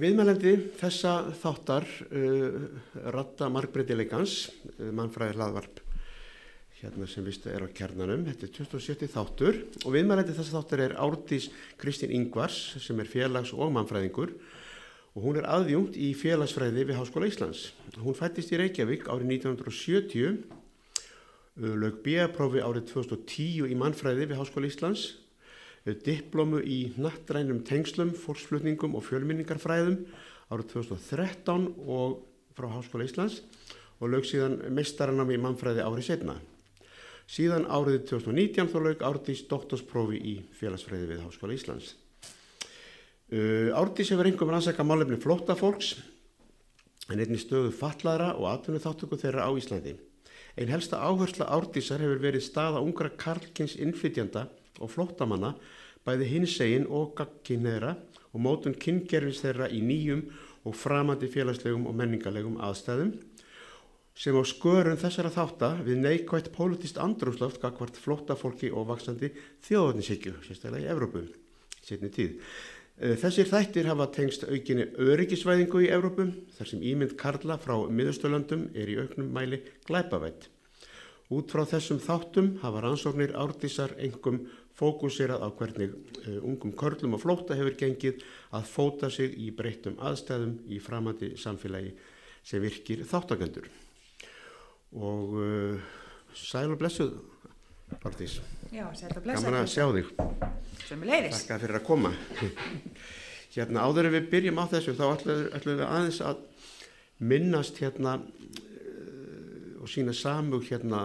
[0.00, 1.10] Viðmælendi þessa
[1.42, 2.54] þáttar uh,
[3.12, 4.46] ratta margbreytileikans,
[4.78, 5.82] uh, mannfræðir hlaðvarp
[6.80, 9.10] hérna sem vistu er á kernanum, þetta er 27.
[9.12, 14.32] þáttur og viðmælendi þessa þáttar er Árdís Kristín Ingvars sem er félags- og mannfræðingur
[15.12, 17.66] og hún er aðjungt í félagsfræði við Háskóla Íslands.
[18.00, 20.46] Hún fættist í Reykjavík árið 1970,
[21.60, 25.10] uh, lög B.A.prófi árið 2010 í mannfræði við Háskóla Íslands
[25.84, 29.96] diplomu í nattrænum tengslum, fólksflutningum og fjölminningarfræðum
[30.50, 32.20] árið 2013 og
[32.56, 33.40] frá Háskóla Íslands
[34.00, 36.36] og lög síðan mestaranam í mannfræði árið setna.
[37.30, 41.94] Síðan árið 2019 þó lög Árdís doktorsprófi í félagsfræði við Háskóla Íslands.
[43.30, 45.94] Uh, Árdís hefur einhverjum rannsaka málefni flóttafólks
[47.10, 49.94] en einni stöðu fatlaðra og atvinni þáttöku þeirra á Íslandi.
[50.58, 54.48] Einn helsta áhersla Árdísar hefur verið staða ungra karlkins innflytjanda
[54.80, 55.54] og flóttamanna
[56.06, 57.94] bæði hinsegin og gagkinnera
[58.32, 60.24] og mótun kynngerfis þeirra í nýjum
[60.68, 63.14] og framandi félagslegum og menningarlegum aðstæðum
[64.20, 69.30] sem á skörun þessara þáttar við neikvægt politist andrúsloft gagvart flóttafólki og vaksandi
[69.64, 71.22] þjóðarninshyggju, sérstaklega í Evrópu,
[71.80, 72.36] setni tíð.
[73.00, 76.26] Þessir þættir hafa tengst aukinni öryggisvæðingu í Evrópu
[76.58, 80.50] þar sem ímynd Karla frá miðausturlöndum er í auknum mæli glæpavætt.
[81.32, 84.42] Út frá þessum þáttum hafa rannsóknir árdísar engum
[84.80, 88.24] fókusirað á hvernig uh, ungum körlum og flóta hefur gengið
[88.56, 91.92] að fóta sig í breyttum aðstæðum í framandi samfélagi
[92.46, 93.68] sem virkir þáttakendur.
[94.96, 95.90] Og uh,
[96.34, 97.18] sæl og blessuð,
[98.00, 98.38] Bardís.
[98.70, 99.50] Já, sæl og blessuð.
[99.50, 100.12] Gaman að sjá þig.
[100.86, 101.44] Sem leiðis.
[101.46, 102.14] Takk fyrir að koma.
[103.54, 106.42] hérna áður en við byrjum á þessu þá ætlum við aðeins að
[107.30, 111.04] minnast hérna uh, og sína samug hérna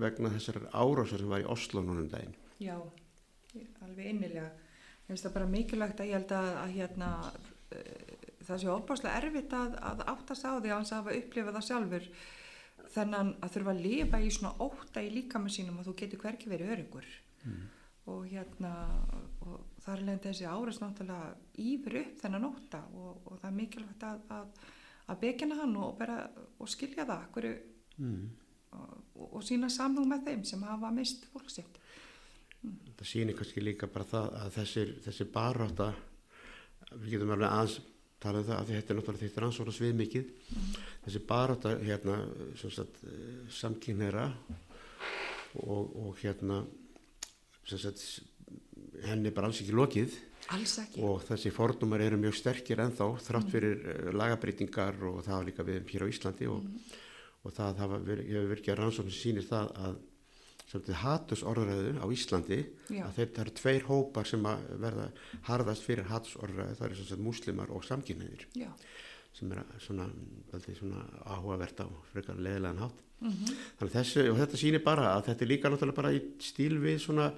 [0.00, 2.36] vegna þessar árásar sem var í Oslo núnum daginn.
[2.58, 2.76] Já,
[3.84, 4.48] alveg innilega.
[4.48, 7.12] Ég finnst það bara mikilvægt að ég held að, að hérna,
[7.76, 11.66] uh, það sé óbáslega erfitt að, að áttast á því að hans hafa upplifað það
[11.68, 12.10] sjálfur
[12.94, 16.50] þannig að þurfa að lifa í svona óta í líkamann sínum og þú getur hverki
[16.50, 17.08] verið öryggur
[17.44, 17.64] mm.
[18.12, 18.72] og hérna
[19.44, 24.06] og það er leiðin þessi árast náttúrulegaýfur upp þennan óta og, og það er mikilvægt
[24.08, 24.62] að, að,
[25.08, 26.18] að byggja hann og, bara,
[26.58, 27.52] og skilja það hverju,
[27.98, 28.22] mm.
[28.78, 31.80] og, og sína samlung með þeim sem hafa mist fólksitt
[32.62, 35.92] það sýnir kannski líka bara það að þessir, þessir baráta
[36.96, 37.78] við getum alveg aðeins
[38.18, 40.70] tala um það að þetta er náttúrulega þetta ansvara svið mikið mm.
[41.04, 42.16] þessi baráta hérna
[43.58, 44.24] samkynneira
[45.62, 46.64] og, og hérna
[47.68, 48.02] sagt,
[49.04, 50.16] henni er bara alls ekki lokið
[50.54, 54.10] alls ekki og þessi fordumar eru mjög sterkir ennþá þrátt fyrir mm.
[54.18, 57.00] lagabreitingar og það líka við hér á Íslandi og, mm.
[57.44, 60.02] og það hafa verið, hefur virkið að rannsóknir sýnir það að
[60.68, 62.58] svolítið hatusorðræðu á Íslandi
[62.92, 63.02] Já.
[63.06, 65.06] að þetta eru tveir hópar sem að verða
[65.48, 68.46] harðast fyrir hatusorðræðu það eru svona muslimar og samkynniðir
[69.38, 70.08] sem er svona,
[70.66, 73.54] svona áhugavert á frekar leðilegan hátt mm -hmm.
[73.78, 76.98] þannig þessu og þetta sýnir bara að þetta er líka náttúrulega bara í stíl við
[77.00, 77.32] svona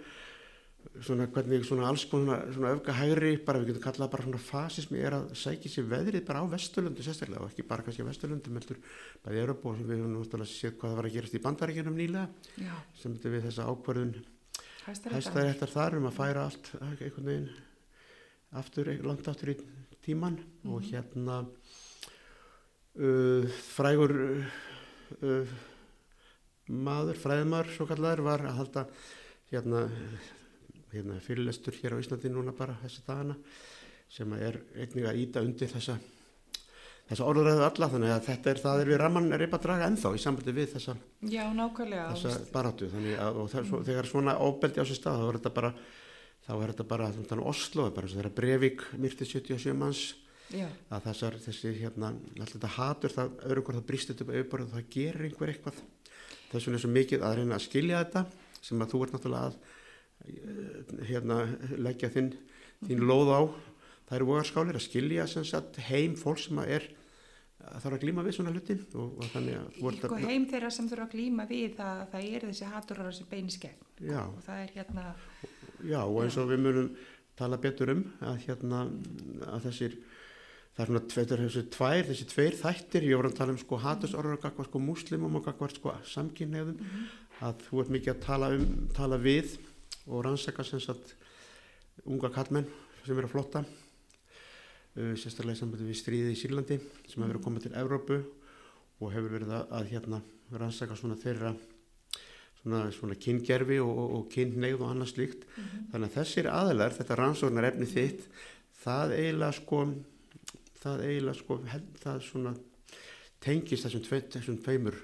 [1.05, 5.01] svona hvernig svona alls konar svona öfga hægri bara við getum kallað bara svona fasismi
[5.01, 8.81] er að sækja sér veðrið bara á Vesturlundu sérstaklega og ekki bara kannski Vesturlundu meldur
[9.25, 12.27] bæði Europa og við höfum náttúrulega séð hvað það var að gerast í bandaríkjunum nýlega
[12.67, 12.75] Já.
[13.01, 14.15] sem þetta við þessa ákvarðun
[14.87, 17.51] hæstaréttar þar um að færa allt einhvern veginn
[18.61, 19.57] aftur, langt aftur í
[20.03, 20.75] tíman mm -hmm.
[20.75, 21.37] og hérna
[22.97, 24.13] uh, frægur
[25.23, 25.47] uh,
[26.67, 28.87] maður, fræðmar svo kallar var að halda
[29.51, 29.89] hérna
[30.93, 33.37] hérna, fyrirlestur hér á Íslandi núna bara þessi dagana
[34.11, 35.99] sem er einnig að íta undir þessa
[37.11, 39.89] þessa orðræðu alla þannig að þetta er það er við raman er eitthvað að draga
[39.91, 40.97] ennþá í sambandi við þessa,
[41.27, 41.45] Já,
[42.15, 45.55] þessa barátu þannig að það, svo, þegar svona óbeldi á sér stað þá er þetta
[45.59, 45.73] bara
[46.47, 50.05] þá er þetta bara þannig Oslo bara þegar Breivik myrti 77 manns
[50.51, 50.67] Já.
[50.91, 54.73] að þessar þessi hérna alltaf þetta hatur það öru hvort það brýst upp auðvitað og
[54.73, 55.83] það gerir einhver eitthvað.
[56.51, 58.25] Þess vegna er svo mikið að reyna að skilja þetta
[58.61, 59.61] sem að þú ert náttúrulega að
[61.09, 61.43] hérna
[61.77, 62.33] leggja þinn,
[62.87, 63.41] þín lóð á
[64.11, 66.89] það eru vogarskálir að skilja sagt, heim fólk sem að er
[67.61, 70.89] að þarf að glíma við svona hluti og, og þannig að sko, heim þeirra sem
[70.91, 74.23] þurfa að glíma við það, það er þessi hatturar sem beinir skegn já.
[74.25, 75.05] og það er hérna
[75.85, 76.51] já og eins og já.
[76.51, 76.89] við munum
[77.39, 78.03] tala betur um
[78.33, 78.83] að hérna
[79.47, 83.55] að þessir það er svona tveitur, þessi tvær, þessi tveir þættir ég voru að tala
[83.55, 87.11] um sko hattusorður og gagvar sko muslimum og gagvar sko samkynneðum mm -hmm.
[87.47, 89.59] að þú ert mikið að tala um tala við
[90.11, 91.15] og rannsaka sagt
[92.05, 92.69] unga kallmenn
[93.05, 97.41] sem eru að flotta uh, sérstaklega í sambandi við stríði í Sýrlandi sem hefur verið
[97.41, 98.21] að koma til Evrópu
[99.01, 101.55] og hefur verið að, hérna rannsaka svona þeirra
[102.61, 105.45] svona, svona kyngerfi og, og, og kynneigð og annað slíkt.
[105.47, 105.85] Mm -hmm.
[105.93, 108.27] þannig að þessir aðlar, þetta rannsóknar efni þitt
[108.85, 109.85] það eiginlega sko
[110.81, 111.59] það eiginlega sko,
[112.01, 112.55] það svona
[113.41, 114.99] tengist þessum, tvei, þessum tveimur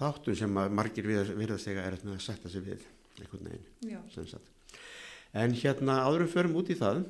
[0.00, 2.86] þáttum sem margir virðast eiga er að setja sig við
[3.18, 4.38] einhvern veginn
[5.32, 7.04] en hérna áðurum förum út í það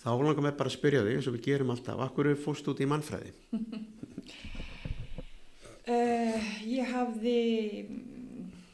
[0.00, 2.68] þá langar mér bara að spyrja þig eins og við gerum alltaf, akkur er fórst
[2.70, 3.32] út í mannfræði?
[5.90, 7.38] uh, ég hafði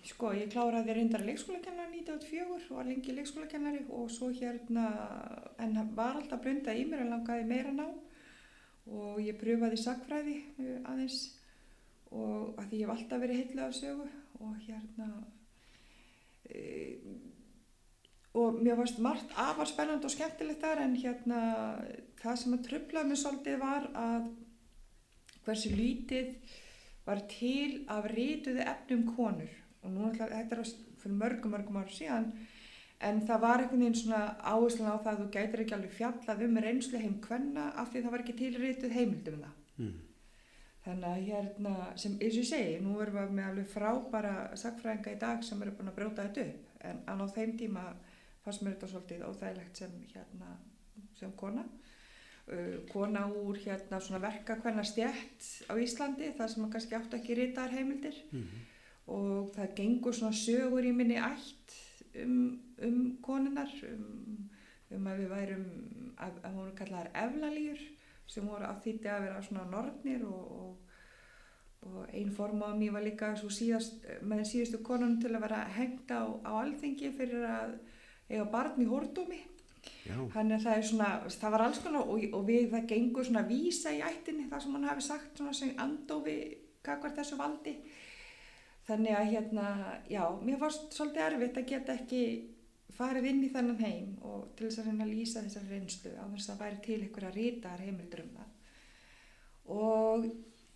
[0.07, 4.87] sko ég kláraði reyndar leikskólakennari 1984 og var lengi leikskólakennari og svo hérna
[5.63, 7.89] en var alltaf blundað í mér en langaði meira ná.
[8.87, 11.19] Og ég pröfaði sagfræði uh, aðeins.
[12.15, 14.07] Og að því ég hef alltaf verið heitlega af sögu
[14.47, 15.09] og hérna
[18.37, 21.41] og mér varst margt afar spennand og skemmtilegt þar en hérna
[22.21, 24.29] það sem að tröflaði mig svolítið var að
[25.47, 26.59] hversu lítið
[27.07, 29.53] var til af rítuði efnum konur
[29.83, 30.71] og nú ætla þetta er
[31.01, 32.31] fyrir mörgum mörgum ára síðan
[33.07, 36.45] en það var einhvern veginn svona áherslan á það að þú gætir ekki alveg fjallað
[36.47, 39.95] um reynslu heim hvenna af því það var ekki til rítuð heimildum það mm.
[40.87, 45.15] Þannig að hérna, sem eins og ég segi, nú erum við með alveg frábæra sagfræðinga
[45.17, 47.83] í dag sem eru búin að bróta þetta upp, en á þeim tíma
[48.45, 50.53] fannst mér þetta svolítið óþægilegt sem, hérna,
[51.19, 51.65] sem kona.
[52.47, 57.35] Uh, kona úr hérna, verka hvernig stjætt á Íslandi, það sem maður kannski átt ekki
[57.41, 58.61] ritaðar heimildir mm -hmm.
[59.17, 61.75] og það gengur svona sögur í minni ætt
[62.23, 64.47] um, um konunar, um,
[64.95, 65.67] um að við værum,
[66.17, 67.83] að, að hún kallar eflalýr
[68.27, 70.95] sem voru að þýtti að vera svona nortnir og, og,
[71.87, 75.65] og einn form á mér var líka síðast, með den síðustu konun til að vera
[75.77, 77.77] hengt á, á alþengi fyrir að
[78.29, 79.43] eiga barn í hórdómi
[80.35, 83.43] þannig að það er svona, það var alls konar og, og við það gengur svona
[83.47, 86.37] vísa í ættinni það sem hann hafi sagt svona sem andofi
[86.87, 87.75] kakvar þessu valdi.
[88.87, 89.71] Þannig að hérna,
[90.11, 92.21] já, mér fannst svolítið erfitt að geta ekki
[92.97, 96.25] farið inn í þennan heim og til þess að reyna að lýsa þessar reynslu á
[96.33, 96.99] þess að væri til
[97.29, 98.51] að rítar heimildur um það.
[99.77, 100.27] Og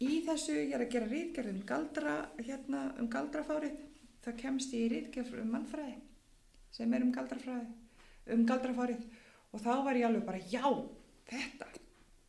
[0.05, 3.77] í þessu ég er að gera rítgerð um galdra hérna um galdrafárið.
[4.21, 5.99] Þá kemst ég í rítgerð um mannfræði
[6.71, 9.07] sem er um galdrafræði um galdrafárið.
[9.51, 10.67] Og þá var ég alveg bara já,
[11.31, 11.71] þetta.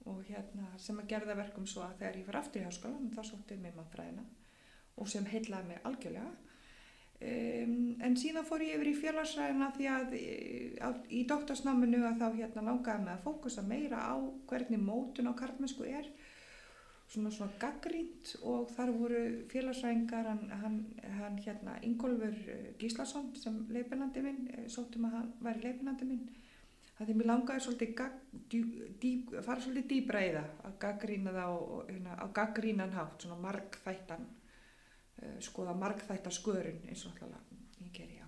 [0.09, 3.21] Og hérna sem að gerða verkum svo að þegar ég var aftur í háskóla þá
[3.27, 4.23] sóttið mér mannfræðina
[5.01, 6.31] og sem heitlaði mig algjörlega
[7.21, 10.13] Um, en síðan fór ég yfir í félagsræðina því að
[10.81, 14.17] á, í doktorsnáminu að þá hérna langaði með að fókusa meira á
[14.49, 16.09] hvernig mótun á karlmennsku er.
[17.11, 19.21] Svona svona gaggrínt og þar voru
[19.51, 20.81] félagsræðingar hann, hann,
[21.19, 26.25] hann hérna Ingólfur eh, Gíslason sem leipinandi minn eh, sóttum að hann væri leipinandi minn.
[26.97, 28.19] Það því mér langaði svolítið gag,
[28.49, 28.63] dý,
[29.03, 29.15] dý,
[29.45, 31.57] fara svolítið það að gaggrína það á,
[31.91, 34.29] hérna, á gaggrínan hátt svona margþættan
[35.43, 37.51] skoða margþættar skörun eins og alltaf
[37.81, 38.27] ég ger já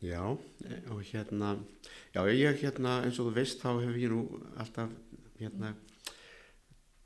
[0.00, 0.22] Já,
[0.88, 1.58] og hérna
[2.14, 4.22] já, ég hérna, eins og þú veist þá hef ég nú
[4.56, 4.94] alltaf
[5.40, 5.74] hérna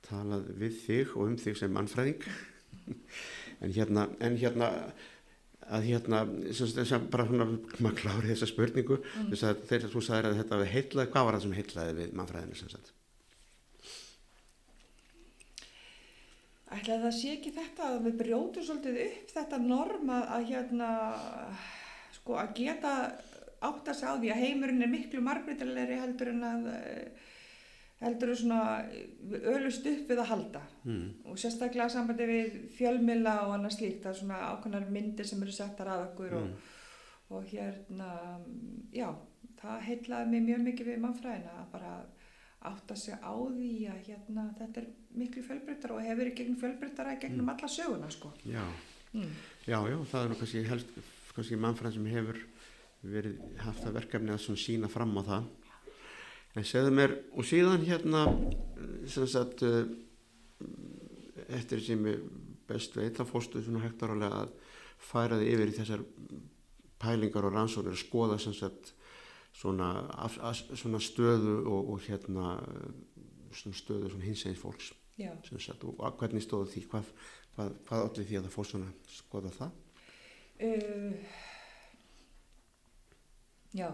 [0.05, 2.23] talað við þig og um þig sem mannfræðing
[3.63, 4.71] en hérna en hérna
[5.65, 7.47] að hérna, að bara svona
[7.81, 9.31] maður klári þessa spurningu mm.
[9.33, 12.19] þess að þegar þú sagðir að þetta hefði heitlaði, hvað var það sem heitlaði við
[12.21, 12.93] mannfræðinu sem sagt?
[16.75, 20.91] Ætla það sé ekki þetta að við brjótum svolítið upp þetta norm að, að hérna
[22.17, 22.95] sko að geta
[23.65, 26.67] átt að segja á því að heimurinn er miklu margbreytilegri heldur en að
[28.05, 28.61] heldur en svona
[29.55, 31.05] ölust upp við að halda mm.
[31.31, 35.55] og sérstaklega sambandi við fjölmila og annað slíkt það er svona ákveðnar myndir sem eru
[35.55, 36.51] settar að okkur mm.
[36.51, 38.11] og, og hérna
[38.95, 39.09] já,
[39.63, 41.95] það heitlaði mig mjög mikið við mannfræðina að bara
[42.65, 44.87] átt að segja á því að hérna, þetta er
[45.21, 47.53] miklu fjölbreyttar og hefur verið gegn fjölbreyttara gegnum mm.
[47.55, 48.33] alla söguna sko.
[48.49, 48.65] Já.
[49.15, 49.35] Mm.
[49.67, 50.95] já, já, það er nú kannski helst,
[51.37, 52.41] kannski mannfræð sem hefur
[53.05, 55.53] verið haft það verkefni að sína fram á það
[56.55, 58.25] en segðu mér, og síðan hérna
[59.11, 59.65] sem sagt
[61.51, 62.27] eftir sem ég
[62.69, 64.53] best veit þá fórstu svona hektarálega að
[65.05, 66.05] færa þig yfir í þessar
[67.03, 68.95] pælingar og rannsóknir að skoða sem sagt
[69.55, 72.59] svona, af, af, svona stöðu og, og hérna
[73.55, 74.93] svona stöðu hins eginn fólks
[75.63, 76.85] sagt, og hvernig stóðu því?
[76.91, 77.11] Hvað,
[77.55, 78.93] hvað, hvað allir því að það fór svona?
[79.15, 79.81] Skoða það.
[80.65, 81.13] Uh,
[83.75, 83.89] Já.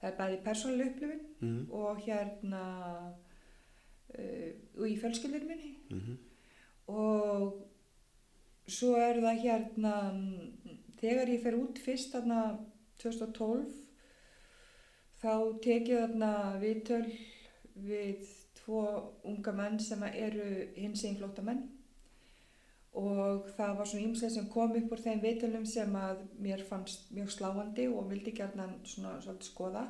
[0.00, 1.60] Það er bæði persónuleg upplifin mm.
[1.72, 2.64] og hérna
[4.14, 5.70] uh, og í fjölskyldinu minni.
[5.90, 6.16] Mm -hmm.
[6.86, 7.62] og
[8.66, 9.94] svo er það hérna
[11.00, 12.58] þegar ég fer út fyrst þarna
[12.98, 13.83] 2012
[15.24, 17.04] þá tekið þarna viðtöl
[17.88, 18.28] við
[18.60, 18.82] tvo
[19.24, 21.64] unga menn sem eru hins einn flóta menn
[22.94, 27.08] og það var svona ímslega sem kom upp úr þeim viðtölum sem að mér fannst
[27.16, 29.88] mjög sláandi og vildi gerna svona svolítið skoða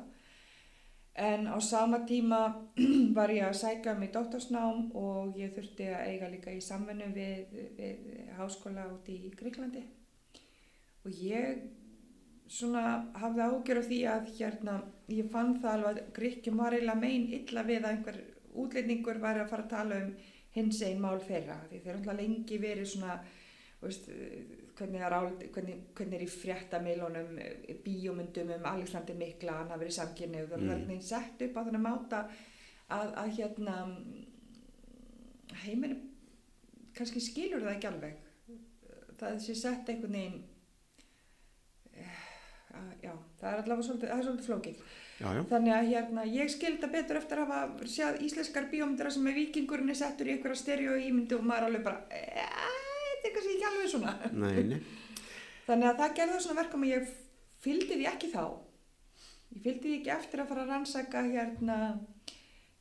[1.15, 2.67] En á sama tíma
[3.17, 7.07] var ég að sækja mig í dóttorsnám og ég þurfti að eiga líka í samvennu
[7.15, 8.01] við, við
[8.35, 9.85] háskóla út í Gríklandi.
[11.07, 11.61] Og ég
[12.51, 12.83] svona
[13.19, 14.75] hafði ágjör af því að hérna,
[15.11, 18.19] ég fann það alveg að Gríkjum var eiginlega megin illa við að einhver
[18.55, 20.13] útlendingur væri að fara að tala um
[20.55, 21.57] hins einn mál þeirra.
[21.69, 23.17] Því þeir eru lengi verið svona
[23.81, 24.09] veist,
[24.77, 27.39] hvernig, er áld, hvernig, hvernig er í fréttamilunum
[27.85, 31.01] bíómyndum um Alexander Mikla hann hafi verið samkynni og það er mm.
[31.05, 32.21] sett upp á þannig máta
[32.95, 33.77] að, að hérna
[35.65, 35.99] heiminu
[36.95, 38.21] kannski skilur það ekki alveg
[39.19, 40.43] það sé sett einhvern veginn
[43.03, 44.79] já, það er allavega svolítið, það er svolítið flókið
[45.19, 45.41] já, já.
[45.51, 49.93] þannig að hérna ég skilda betur eftir að hafa séð íslenskar bíómyndra sem er vikingurinn
[49.93, 52.81] er settur í einhverja stereo ímyndu og maður alveg bara eeeeh
[53.15, 54.79] þetta er kannski ekki alveg svona nei, nei.
[55.67, 57.13] þannig að það gerði svona verkum að ég
[57.65, 58.43] fylgdi því ekki þá
[59.55, 61.79] ég fylgdi því ekki eftir að fara að rannsaka hérna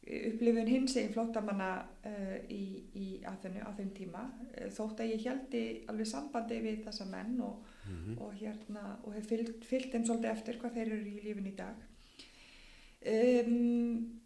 [0.04, 1.70] upplifun hins einn flótamanna
[2.04, 6.82] uh, í, í aðhennu á þeim tíma uh, þótt að ég heldi alveg sambandi við
[6.84, 8.20] þessa menn og, mm -hmm.
[8.20, 11.56] og hérna og hef fylgt, fylgt þeim svolítið eftir hvað þeir eru í lífin í
[11.56, 11.76] dag
[13.06, 14.20] um,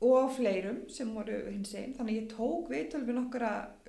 [0.00, 3.82] og fleirum sem voru hins einn þannig ég tók viðtölfin okkar að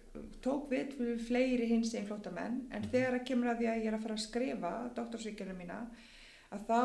[0.45, 2.89] tók við fyrir fleiri hins einn flótamenn en mhm.
[2.91, 5.79] þegar að kemur að því að ég er að fara að skrifa doktorsvíkjana mína
[6.53, 6.81] að þá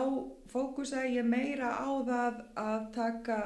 [0.48, 3.38] fókusa ég meira á það að taka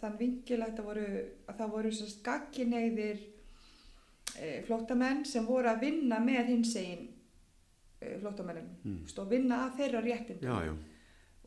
[0.00, 1.06] þann vingil að það voru,
[1.48, 3.22] að það voru skakkineyðir
[4.36, 7.08] e, flótamenn sem voru að vinna með hins einn
[8.02, 8.98] e, flótamennum mm.
[9.22, 10.82] og vinna að þeirra réttindum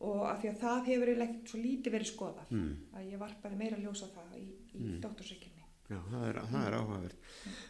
[0.05, 2.71] og af því að það hefur eiginlega svo lítið verið skoðað mm.
[2.97, 4.97] að ég varpaði meira að ljósa það í, í mm.
[5.03, 7.17] doktorsvíkjana Já, það er, er áhugaverð.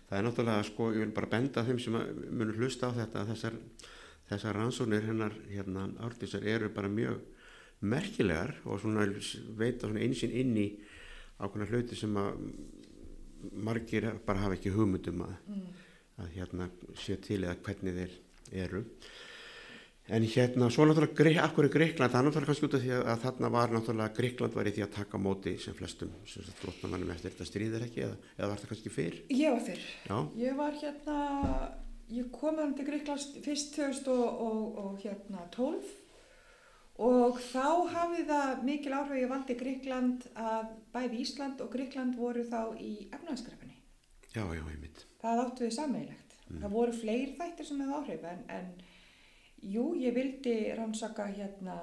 [0.07, 1.95] Það er náttúrulega, sko, ég vil bara benda þeim sem
[2.31, 3.57] munur hlusta á þetta þessar,
[4.29, 7.25] þessar rannsónir hennar, hérna, ártísar eru bara mjög
[7.83, 9.03] merkilegar og svona
[9.59, 10.69] veita svona einsinn inn í
[11.43, 12.39] ákveðna hluti sem að
[13.67, 15.65] margir bara hafa ekki hugmyndum að, mm.
[16.23, 18.15] að hérna sé til eða hvernig þeir
[18.51, 18.83] eru.
[20.05, 23.21] En hérna, svo náttúrulega, akkur er Greikland, það er náttúrulega kannski út af því að,
[23.23, 27.33] þarna var náttúrulega, Greikland var í því að taka móti sem flestum, sem flottamannum eftir
[27.33, 29.17] þetta stríðir ekki, eða, eða var það kannski fyrr?
[29.33, 29.87] Ég var fyrr.
[30.05, 30.17] Já.
[30.43, 31.17] Ég var hérna,
[32.13, 34.13] ég kom hann til Greikland fyrst 2012
[34.45, 35.95] og, og hérna 12
[36.95, 42.45] og þá hafði það mikil áhrif, ég valdi Greikland að bæði Ísland og Greikland voru
[42.47, 43.81] þá í efnaðskrepinni.
[44.35, 45.03] Já, já, ég mynd.
[45.23, 46.24] Það áttu við sammeilegt.
[46.49, 46.59] Mm.
[46.61, 48.67] Það voru fleiri þættir sem hefði áhrif en, en
[49.65, 51.75] Jú, ég vildi rannsaka hérna,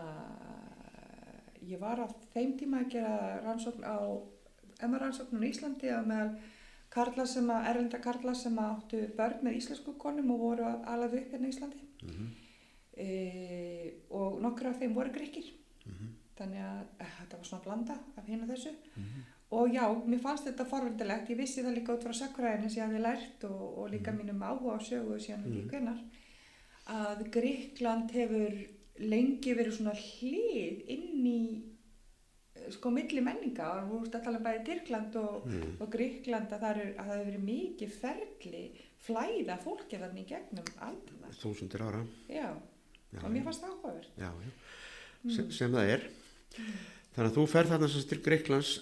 [1.67, 3.99] ég var á þeim tíma að gera rannsókn á
[4.87, 6.31] MR-rannsóknun í Íslandi að meðal
[6.93, 11.35] karla sem að, erlenda karla sem áttu börn með íslensku konum og voru alveg upp
[11.35, 12.31] hérna í Íslandi mm -hmm.
[13.07, 13.09] e,
[14.11, 15.53] og nokkur af þeim voru grekkir,
[15.87, 16.11] mm -hmm.
[16.39, 19.23] þannig að e, þetta var svona blanda af hinn og þessu mm -hmm.
[19.53, 22.89] Og já, mér fannst þetta forvöldilegt, ég vissi það líka út frá sakkuræðinu sem ég
[22.89, 24.23] hafi lært og, og líka mhm.
[24.23, 26.01] mínum áhuga á sögu síðan ekki hvernar
[26.93, 28.57] að Gríkland hefur
[29.03, 31.43] lengi verið svona hlið inn í
[32.73, 35.71] sko milli menninga og þú veist að tala um bæði Tyrkland og, mm.
[35.83, 38.63] og Gríkland að það, er, að það hefur verið mikið ferli
[39.03, 42.49] flæða fólkið þannig gegnum aldrei þúsundir ára já,
[43.11, 44.53] já og mér fannst það áhugaverð já, já.
[45.23, 45.35] Mm.
[45.37, 46.77] Sem, sem það er mm.
[47.17, 48.75] þannig að þú ferð þarna til Gríklands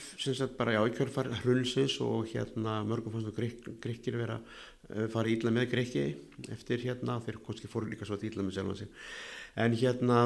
[0.00, 4.40] sem sagt bara í kjörfar hrunsins og hérna mörgum fannst þú Gríkir vera
[4.92, 6.02] Eh, fara íla með Greiki
[6.52, 8.90] eftir hérna þeir kannski fóru líka svo að íla með sjálfan sig
[9.64, 10.18] en hérna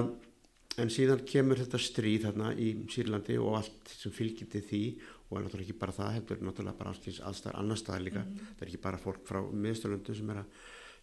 [0.83, 4.83] en síðan kemur þetta stríð hérna í Sýrlandi og allt sem til því
[5.29, 8.33] og er náttúrulega ekki bara það heldur náttúrulega bara alls aðstæðar annar staðar líka mm
[8.33, 8.51] -hmm.
[8.57, 10.47] það er ekki bara fólk frá miðsturlöndu sem er að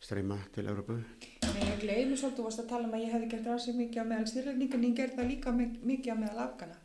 [0.02, 3.12] streyma til Európu Nei, ég gleyði mér svolítið, þú varst að tala um að ég
[3.14, 5.52] hefði gert ræðsig mikið á meðal Sýrlendinga en ég gerði það líka
[5.92, 6.78] mikið á meðal Afgana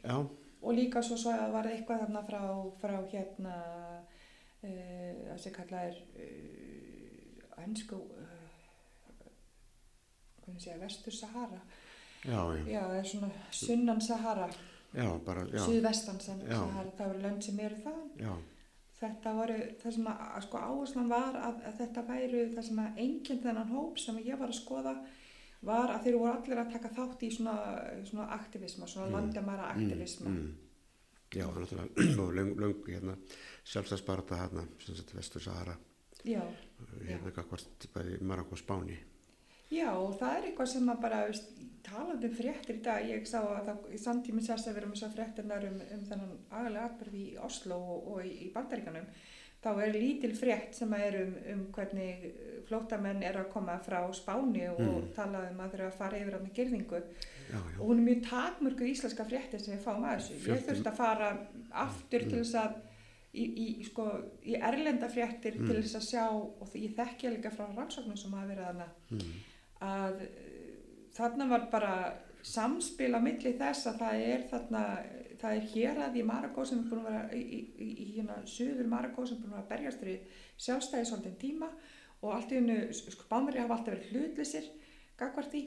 [0.00, 0.16] Já.
[0.64, 2.42] Og líka svo svo að var eitthvað þarna frá,
[2.80, 3.56] frá hérna
[4.64, 5.96] Eh, það sem kallað er
[7.64, 9.26] önsku eh,
[10.40, 11.58] hvernig sé ég, vestur Sahara
[12.24, 12.62] já, já.
[12.70, 13.28] já, það er svona
[13.58, 15.60] sunnan Sahara já, bara, já.
[15.66, 18.32] Suðvestan Sahara, það voru lönd sem eru það já.
[18.94, 22.82] Þetta voru, það sem að, að sko áherslan var að, að þetta væru það sem
[22.86, 24.94] að enginn þennan hóp sem ég var að skoða
[25.66, 27.56] var að þeir voru allir að taka þátt í svona,
[28.08, 29.16] svona aktivisma, svona mm.
[29.18, 30.60] landamæra aktivisma mm, mm.
[31.34, 31.88] Já, náttúrulega,
[32.22, 33.16] og löng, löng hérna,
[33.66, 35.74] sjálfstæðsbarata hérna, sem sagt vestur Sahara,
[36.22, 36.44] já,
[37.08, 39.00] hérna hvort bæði Marokko Spáni.
[39.72, 41.20] Já, og það er eitthvað sem að bara,
[41.84, 45.00] talandi um fréttir í dag, ég sá að það í samtíminn sérst að vera með
[45.00, 49.08] svo fréttirnar um, um þennan agalega atbyrði í Oslo og, og í, í Bandaríkanum,
[49.64, 52.24] þá er lítil frétt sem er um, um hvernig
[52.68, 55.10] flótamenn er að koma frá Spáni og Mm.
[55.16, 57.98] tala um að þeir eru að fara yfir hann með gerðingu já, já, og hún
[57.98, 60.34] er mjög takmörgu íslenska fréttir sem við fáum að þessu.
[60.34, 61.28] Ég Fjöldi- þurfti að fara
[61.84, 62.74] aftur til þess að
[63.34, 64.06] í, í, sko,
[64.46, 68.46] í erlenda fréttir til þess að sjá og ég þekki líka frá rannsóknum sem hafa
[68.52, 69.34] verið þarna mm,
[69.80, 70.74] að uh,
[71.16, 71.94] þarna var bara
[72.44, 74.82] samspil á milli þess að það er þarna,
[75.44, 78.08] það er hér að í Maragó sem er búin að vera í, í, í, í
[78.16, 81.70] hérna söður Maragó sem er búin að berjast fyrir sjálfstæði svolítinn tíma
[82.24, 84.70] og allt í hennu, sko bánverið hafa alltaf verið hlutlisir
[85.20, 85.64] gagvart því,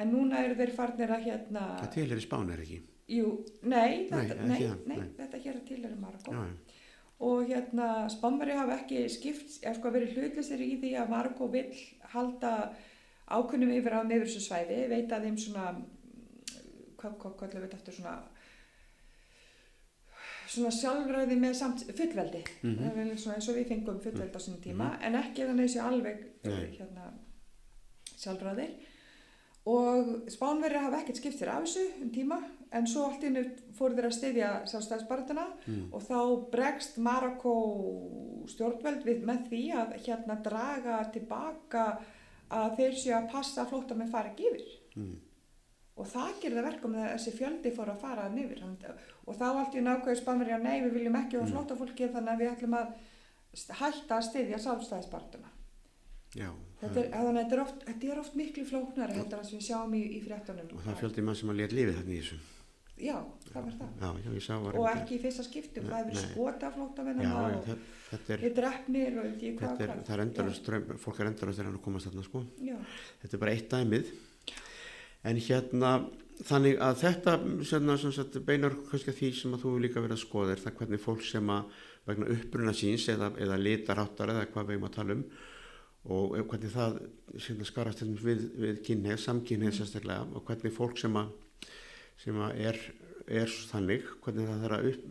[0.00, 2.80] en núna eru þeir farnir að hérna, það til er í spán er ekki
[3.16, 3.32] jú,
[3.66, 5.08] nei, þetta, nei, nei, nei.
[5.18, 6.76] þetta hér til er Maragó já, já,
[7.18, 11.72] og hérna Spánveri hafa ekki skipt, eða sko verið hlutlisir í því að Marokko vill
[12.12, 12.52] halda
[13.26, 15.70] ákunnum yfir á yfir þessu svæði, veita þeim svona
[17.00, 17.96] hvað, hvað, hvað eftir
[20.52, 22.42] svona svona sjálfræði með samt fullveldi.
[22.62, 25.82] Það er svona eins og við fengum fullveldi á sinni tíma en ekki þannig þessi
[25.84, 27.08] alveg hérna
[28.16, 28.76] sjálfræðir.
[29.66, 32.38] Og Spánverið hafa ekkert skipt sér af þessu um tíma
[32.76, 33.42] en svo allt innu
[33.74, 36.18] fóru þeir að styðja sjálfstæðisbaratuna mm, og þá
[36.52, 37.54] bregst Marokko
[38.52, 41.86] stjórnvöld við með því að hérna draga tilbaka
[42.54, 44.68] að þeir séu að passa flóta með fara ekki yfir.
[44.94, 45.14] Mm,
[45.96, 48.94] og það gerir það verkum að þessi fjöldi fór að fara að Hann-
[49.26, 52.32] og þá allt í nákvæðu spannverið að nei við viljum ekki á flóta fólki þannig
[52.32, 52.94] að við ætlum að
[53.80, 55.50] hætta að styðja sjálfstæðisbaratuna
[56.36, 56.50] já
[56.80, 59.66] þetta er, þannig að þetta er oft, þetta er oft miklu flóknari heldur sem við
[59.70, 60.68] sjáum í, í fréttunum.
[60.76, 62.38] Og það fjöldi mann sem að létt lífið þarna í þessu.
[62.96, 63.16] Já,
[63.50, 63.88] það var það.
[64.00, 64.28] Já, já,
[64.64, 66.70] var og ekki í fyrsta skiptum, það hefur skota
[67.26, 67.66] já, já, og
[68.36, 69.26] er Við drefnir og
[69.60, 70.70] Þetta er, endalust,
[71.02, 72.42] fólk er endalust þegar hann komast þarna sko.
[72.64, 72.76] Já,
[73.20, 74.14] Þetta er bara eitt dæmið.
[75.26, 75.90] En hérna,
[76.46, 77.36] þannig að þetta
[77.66, 81.02] svona, svona, beinar kannski því sem að þú líka verið að skoða er það hvernig
[81.02, 85.16] fólk sem að vegna uppruna síns eða, eða litaráttar eða hvað við erum að tala
[85.16, 85.24] um
[86.06, 87.00] og hvernig það
[87.42, 91.32] svona, skarast við, við kynneið, samkynneið sérstaklega og hvernig fólk sem að,
[92.22, 92.78] sem að er,
[93.26, 95.08] er þannig, hvernig það þarf að upp,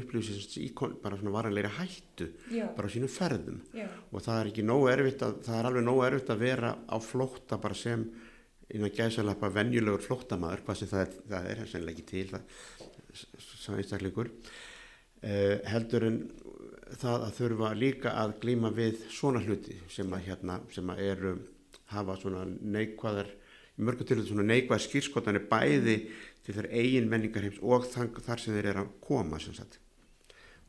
[0.00, 0.68] upplýsast í
[1.02, 3.58] bara svona varanleiri hættu já, bara á sínum ferðum.
[3.74, 6.74] Já, og það er ekki nógu erfitt að, það er alveg nógu erfitt að vera
[6.78, 8.06] á flótta bara sem
[8.74, 12.60] innan gæðsalapa venjulegur flóttamaður, hvað sem það er, það er sennilega ekki til það,
[13.60, 16.20] sá einstakleikur uh, heldur en
[17.00, 21.34] það að þurfa líka að glíma við svona hluti sem að hérna, sem að eru
[21.90, 25.96] hafa svona neikvæðar í mörgum til svona neikvæðar skýrskotanir bæði
[26.44, 29.78] til þeir eigin menningarheims og þang, þar sem þeir eru að koma sem sagt.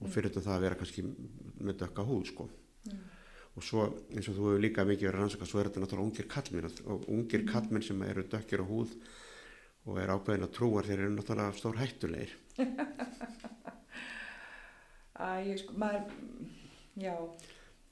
[0.01, 2.47] Og fyrir þetta það að vera kannski með dökka húð sko
[3.51, 6.07] og svo eins og þú hefur líka mikið verið að rannsaka svo er þetta náttúrulega
[6.07, 8.93] ungir kallmenn og ungir kallmenn sem eru dökkir á húð
[9.89, 12.35] og er ákveðin að trúar þeir eru náttúrulega stór hættulegir.
[15.21, 16.13] Æ, ég sko, maður,
[16.97, 17.15] já,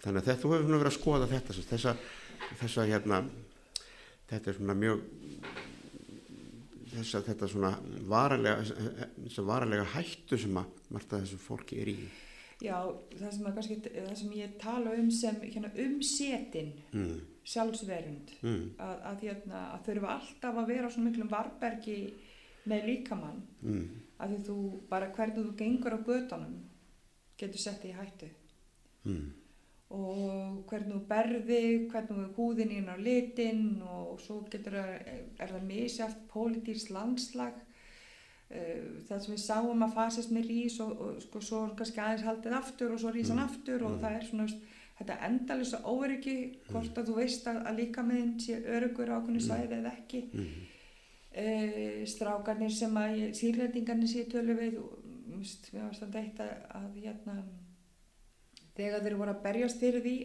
[0.02, 1.92] þannig að þetta, þú hefur verið að skoða þetta sem sagt, þessa,
[2.62, 3.20] þessa hérna
[4.30, 5.04] þetta er svona mjög
[6.94, 7.74] þessa, þetta svona
[8.10, 8.64] varalega,
[9.26, 11.98] þessa varalega hættu sem að margt að þessu fólki er í
[12.64, 12.76] já,
[13.16, 17.16] það sem, kannski, það sem ég tala um sem hérna, umsetin mm,
[17.48, 21.98] sjálfsverund, mm, að, að, hérna, að þurfa alltaf að vera á svona miklum varbergi
[22.70, 23.86] með líkamann, mm,
[24.20, 24.58] að því þú
[24.92, 26.58] bara hvernig þú gengur á gödunum
[27.40, 28.28] getur sett í hættu.
[29.08, 29.30] Mm,
[29.96, 34.92] og hvernig þú berði, hvernig þú húðin inn á litin og svo getur það,
[35.40, 37.56] er það misjaft pólitísk landslag
[38.50, 42.94] það sem við sáum að fasismi rís og, og sko, svo kannski aðeins haldið aftur
[42.96, 43.46] og svo rís hann Mm.
[43.50, 44.00] aftur og Mm.
[44.02, 44.48] það er svona
[45.00, 46.38] þetta endalisa óöryggi
[46.72, 50.22] hvort að þú veist að, að líka meðin sé örugur á ákveðinu svæði eða ekki
[50.34, 50.48] mm,
[51.32, 54.98] e, strákarnir sem að sírreitingarnir sé tölu við og
[55.72, 57.38] við varst að deyta að hérna
[58.76, 60.18] þegar þeir voru að berjast fyrir því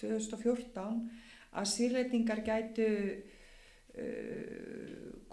[0.00, 1.10] 2014
[1.56, 2.86] að sírreitingar gætu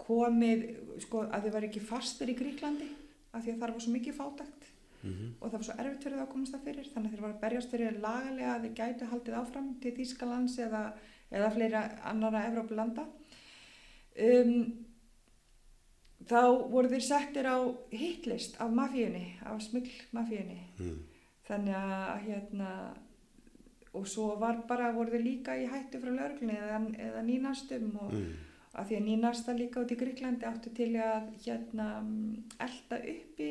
[0.08, 0.64] komið
[1.04, 2.88] sko, að þeir var ekki fastir í Gríklandi
[3.32, 4.66] af því að það var svo mikið fátækt
[5.02, 6.90] mm, og það var svo erfitt fyrir það að komast það fyrir.
[6.94, 10.58] Þannig að þeir var að berjast fyrir lagalega að þeir gætu haldið áfram til Þýskalands
[10.64, 10.82] eða,
[11.30, 13.06] eða fleira annara Evrópulanda.
[14.18, 14.54] Um,
[16.28, 16.40] þá
[16.72, 17.58] voru þeir settir á
[17.94, 20.96] hitlist af mafíunni, af smugl mafíunni mm,
[21.46, 22.72] þannig að hérna
[23.96, 28.12] og svo var bara, voru þeir líka í hættu frá lögreglunni eða, eða nýnastum og
[28.12, 28.34] mm,
[28.78, 31.88] að því að nýnasta líka út í Gríklandi áttu til að hérna
[32.66, 33.50] elda uppi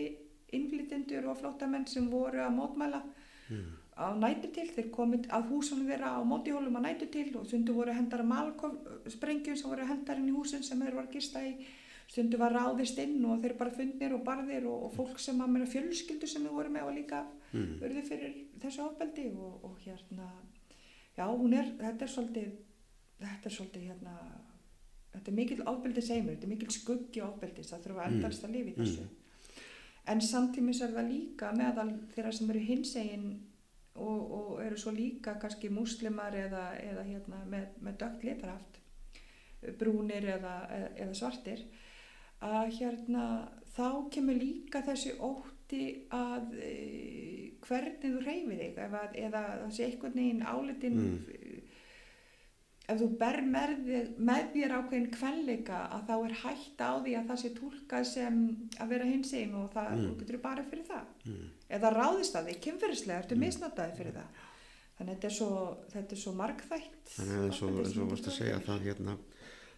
[0.58, 3.66] innflytjendur og flótamenn sem voru að mótmæla mm,
[4.00, 7.76] á nætu til, þeir komið að húsunum vera á mótihólum á nætu til og stundu
[7.76, 11.18] voru hendar að malkof sprengjum sem voru hendar inn í húsin sem þeir voru að
[11.20, 11.58] gista í.
[12.08, 15.52] Stundu var ráðist inn og þeir bara fundnir og barðir og, og fólk sem að
[15.52, 17.78] meina fjölskyldu sem þeir voru með og líka Mm.
[17.80, 20.26] urðu fyrir þessu ofbeldi og, og hérna
[21.16, 22.50] já, hún er, þetta er svolítið
[23.22, 24.16] þetta er svolítið hérna
[25.18, 28.14] þetta er mikil ofbeldi seimur, þetta er mikil skuggi ofbeldis, það þurfa Mm.
[28.16, 29.10] endast að lifa í þessu Mm.
[30.08, 33.28] en samtímis er það líka meðal þeirra sem eru hinsegin
[33.96, 38.78] og, og eru svo líka kannski múslimar eða, eða hérna með, með dögt litarhaft
[39.80, 41.64] brúnir eða, eða, eða svartir
[42.46, 43.24] að hérna
[43.76, 50.14] þá kemur líka þessi ótti að e, hvernig þú reyfið þig eða það sé einhvern
[50.22, 51.18] veginn álitin Mm.
[52.88, 53.72] Ef þú ber með,
[54.30, 58.38] með þér ákveðin kvenleika að þá er hægt á því að það sé tólkað sem
[58.80, 60.18] að vera hinsegin og það Mm.
[60.22, 61.48] getur bara fyrir það Mm.
[61.70, 64.46] eða ráðist að því, kynferðislega ertu misnotaði fyrir það
[64.98, 68.38] þannig þetta er svo, þetta er svo margþætt Þannig að sem og þú varst að
[68.40, 69.18] segja það hérna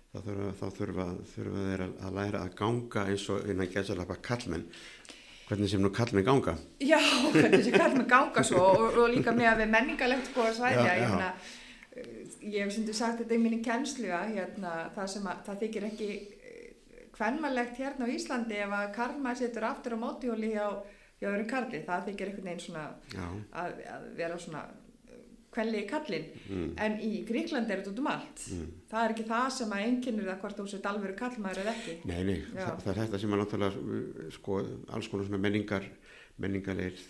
[0.10, 4.64] þá þurfa, þá þurfa, þurfa þeir að, læra að ganga eins og innan gæsalapa kallmenn
[5.50, 6.54] hvernig sem nú kallmenn ganga.
[6.80, 7.00] Já,
[7.34, 10.58] hvernig þessi kall með ganga svo og, og líka með að við menningalegt sko að
[10.60, 11.32] svæðja Já, ég, já.
[12.50, 15.64] Eh, ég hef stundu sagt þetta í minni kennslu að hérna, það sem að það
[15.64, 16.10] þykir ekki
[17.20, 20.68] hvernmalegt hérna á Íslandi ef að karlmaður setur aftur á mótihóli hjá,
[21.20, 22.86] hjá öðrum karli, það þykir einhvern veginn svona
[23.52, 24.62] að, að vera svona
[25.50, 28.44] kvenlegi kallinn mm, en í Gríklandi er þetta út um allt.
[28.54, 28.68] Mm.
[28.92, 31.96] það er ekki það sem að einkennir það hvort þú sett alvöru kallmaður eða ekki.
[32.06, 34.60] Nei, nei, það, það er þetta sem að náttúrulega uh, sko,
[34.94, 35.90] alls konar svona menningar
[36.40, 37.02] menningarleir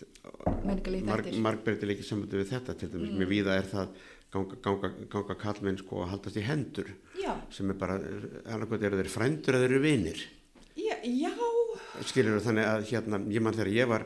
[1.43, 3.19] margbreytileiki sambundu við þetta til dæmis, Mm.
[3.21, 3.91] mér víða er það
[4.33, 7.97] ganga, ganga, ganga kallmenn sko að haldast í hendur já, sem er bara,
[8.45, 10.23] annarkvæmt eru þeir frændur eða þeir eru vinir.
[10.79, 11.33] Já, já.
[12.07, 14.05] Skilur þannig að hérna, ég mann þegar ég var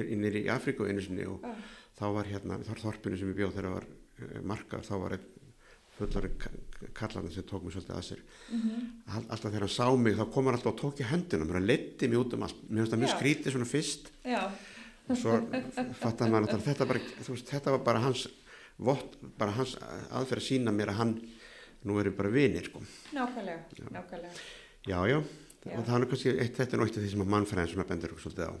[0.00, 1.52] innir í Afríku einu sinni og Já.
[1.98, 5.26] þá var hérna, þar þorpinu sem ég bjóð þegar var uh, markar, þá var einn
[5.94, 6.30] fullari
[6.96, 8.22] kallarna sem tók mig svolítið að sér.
[8.50, 8.86] Mhm.
[9.06, 11.60] All, alltaf þegar hann sá mig þá kom hann alltaf og tók í höndina mér
[11.62, 13.18] letti mig út um allt, mér finnst það mjög Já.
[13.18, 14.10] skrítið svona fyrst.
[14.24, 14.40] Já,
[15.04, 15.36] og svo
[16.00, 18.24] fattar maður að þetta, bara, þú veist, þetta var bara hans
[18.78, 19.76] vott, bara hans
[20.10, 21.16] aðferð að sína mér að hann
[21.84, 22.80] nú eru bara vinir sko.
[23.14, 23.88] nákvæmlega, Já.
[23.92, 24.32] nákvæmlega
[24.88, 25.18] já, já,
[25.64, 25.78] Já.
[25.78, 28.14] og það er kannski eitt, þetta er af því sem að mannfræðin sem að bendur
[28.14, 28.54] okkur svolítið á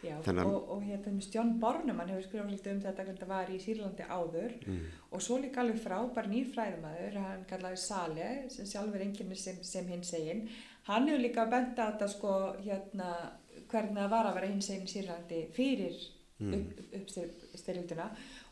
[0.00, 3.04] já, Þannig að- og, og hérna með Stjón Bornum hann hefur skrifað svolítið um þetta
[3.04, 4.84] hvernig það var í Sýrlandi áður mm.
[5.12, 9.86] og svo líka alveg frábær nýr fræðumæður hann kallaði Sale sem sjálfur enginn sem, sem
[9.86, 10.48] hinn segin
[10.88, 13.10] hann hefur líka bent á þetta sko hérna
[13.68, 16.00] hvernig það var að vera hinn segin í Sýrlandi fyrir
[16.40, 16.54] Mm.
[16.54, 16.78] upp,
[17.52, 18.06] uppstyrjalduna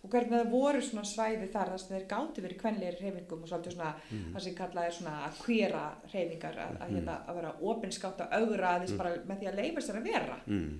[0.05, 3.48] og hvernig það voru svona svæði þar þar sem þeir gáti verið kvenleiri hreyfingum og
[3.48, 4.35] svolítið svona Mm.
[4.35, 8.33] það sem kallað er svona að kvera hreyfingar að, að, hérna, að vera opinskátt og
[8.33, 10.79] augra aðeins bara með því að leifa sér að vera Mm.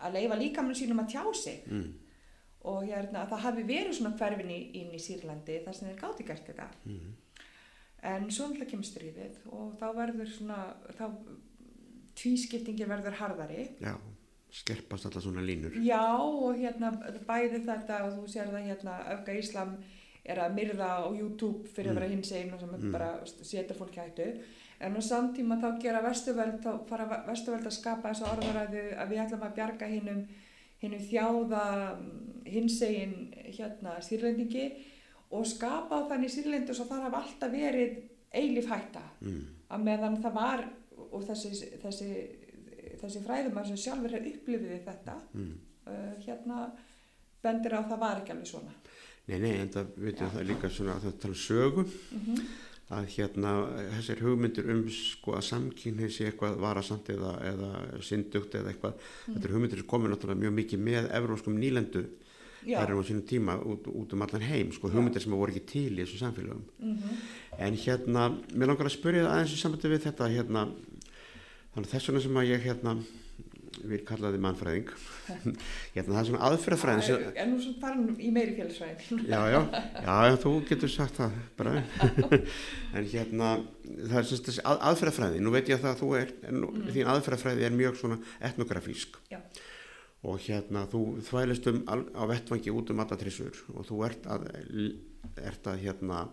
[0.00, 1.94] að leifa líkamann sínum að tjá sig Mm.
[2.64, 6.26] og hérna það hafi verið svona hverfin í, inn í Sýrlandi þar sem þeir gáti
[6.26, 7.14] gert þetta Mm.
[8.02, 11.14] en svo náttúrulega kemur stríðið og þá verður svona þá
[12.20, 13.94] tvískiptingin verður harðari já,
[14.52, 16.92] skerpast alltaf svona línur já og hérna
[17.26, 19.76] bæði þetta og þú sér það hérna öfga Íslam
[20.24, 22.92] er að myrða á YouTube fyrir að vera hins einn og sem Mm.
[22.92, 24.26] bara setur fólki hættu
[24.80, 29.22] en á samtíma þá gera vestuvöld þá fara vestuvöld að skapa þessu orðaræðu að við
[29.24, 30.22] ætlum að bjarga hinnum
[30.80, 31.64] hinnum þjáða
[32.46, 34.70] hinsegin hérna sýrlendingi
[35.30, 37.98] og skapa þannig sýrlendu svo þar hafa alltaf verið
[38.32, 39.42] eilíf hætta mm.
[39.70, 40.64] að meðan það var
[41.10, 41.50] og þessi,
[41.82, 42.08] þessi,
[43.02, 45.52] þessi fræðumar sem sjálfur er upplifiði þetta Mm.
[45.86, 46.70] uh, hérna
[47.42, 48.74] bendir á að það var ekki alveg svona.
[49.28, 51.86] Nei, nei, en það veitum það er líka svona að það tala um sögu.
[52.16, 52.42] Mm
[52.90, 53.50] að hérna
[53.94, 57.68] þessir hugmyndir um sko að samkynni sé eitthvað varasamt eða, eða
[58.02, 58.96] syndugt eða eitthvað
[59.28, 62.02] þetta er hugmyndir sem komið náttúrulega mjög mikið með evróskum nýlendu
[62.66, 65.54] Já, þær eru á sínum tíma út, út um allan heim sko hugmyndir sem voru
[65.54, 66.66] ekki til í þessu samfélögum.
[66.82, 67.20] Mm
[67.60, 68.22] en hérna,
[68.56, 70.62] mér langar að spyrja aðeins í sambandi við þetta hérna
[71.74, 72.94] þannig þess vegna sem að ég hérna
[73.86, 74.88] vil kalla þið mannfræðing
[75.94, 79.60] hérna það er svona aðferðafræðin sem, er nú svona farin í meiri félagsfræðin já, já,
[80.08, 81.74] já, já, þú getur sagt það bara.
[82.98, 83.50] En hérna,
[83.86, 86.32] það er sem sagt þessi að, aðferðafræði, nú veit ég að það að þú er
[86.50, 86.90] en, Mm.
[86.96, 88.16] þín aðferðafræði er mjög svona
[88.50, 89.16] etnografísk.
[89.30, 89.38] Já.
[90.26, 93.56] og hérna þú þvælist um á vettvangi út um alla trissur.
[93.72, 94.48] Og þú ert að
[95.40, 96.26] ert að hérna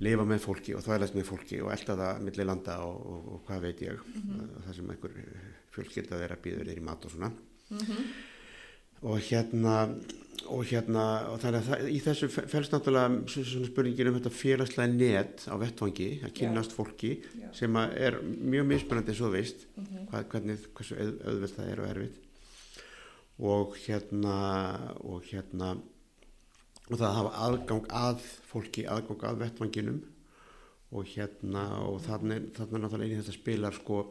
[0.00, 3.40] lifa með fólki og þvælast með fólki og elda það milli landa og, og, og
[3.48, 4.02] hvað veit ég
[4.66, 5.16] það sem einhver
[5.74, 7.32] fjölskylda þeirra býður þeir í mat og svona.
[9.02, 9.74] Og hérna
[10.48, 14.32] og hérna og þannig að það, í þessu fælst náttúrulega svo- svona spurningin um þetta
[14.34, 17.10] félagslega net á vettvangi að kynnast fólki
[17.42, 17.48] Já.
[17.58, 20.06] sem er mjög mismunandi þú veist Mhm.
[20.10, 22.16] hvað, hvernig, hversu auð, auðvelt það er og erfitt.
[23.38, 24.38] Og hérna
[25.04, 25.76] og hérna
[26.88, 30.00] og það hafa aðgang að fólki, aðgang að vettvanginum
[30.96, 34.02] og hérna og þannig, þannig náttúrulega í þetta spilar sko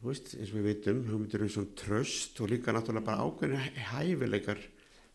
[0.00, 3.82] þú veist, eins og við veitum, hugmyndir um svona tröst og líka náttúrulega bara ákveðin
[3.92, 4.62] hæfileikar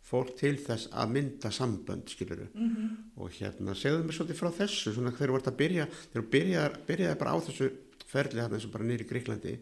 [0.05, 2.45] fólk til þess að mynda sambönd, skiluru.
[2.53, 2.89] Mm -hmm.
[3.17, 6.29] Og hérna, segðu mér svolítið frá þessu, svona þegar þú vart að byrja, þegar þú
[6.35, 7.71] byrjaði, byrjaði bara á þessu
[8.05, 9.57] ferli hérna eins og bara nýri Gríklandi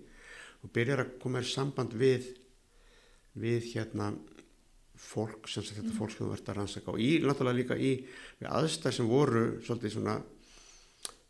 [0.63, 2.23] og byrjaði að koma í samband við,
[3.33, 4.13] við hérna
[5.03, 7.93] fólk, sem sagt þetta fólk sem þú vart að rannsaka og í, náttúrulega líka í
[8.47, 10.17] aðstæð sem voru svolítið svona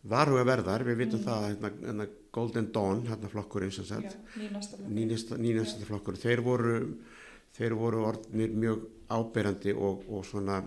[0.09, 1.25] varuga verðar, við vitum mm.
[1.27, 4.17] það hérna, hérna Golden Dawn, hérna flokkurinn sem sagt,
[4.89, 6.79] nýnasta flokkur, þeir voru,
[7.55, 10.59] þeir voru orðnir mjög áberandi og, og svona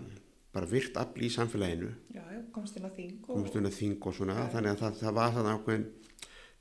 [0.57, 1.90] bara virt afl í samfélaginu.
[2.16, 2.23] Já,
[2.55, 4.51] komst inn á þing og, á þing og svona, ja.
[4.55, 5.87] þannig að það, það var þarna ákveðin,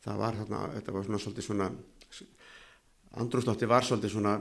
[0.05, 1.69] það var þarna, þetta var svona svolítið svona,
[3.23, 4.35] andrúslátti var svolítið svona,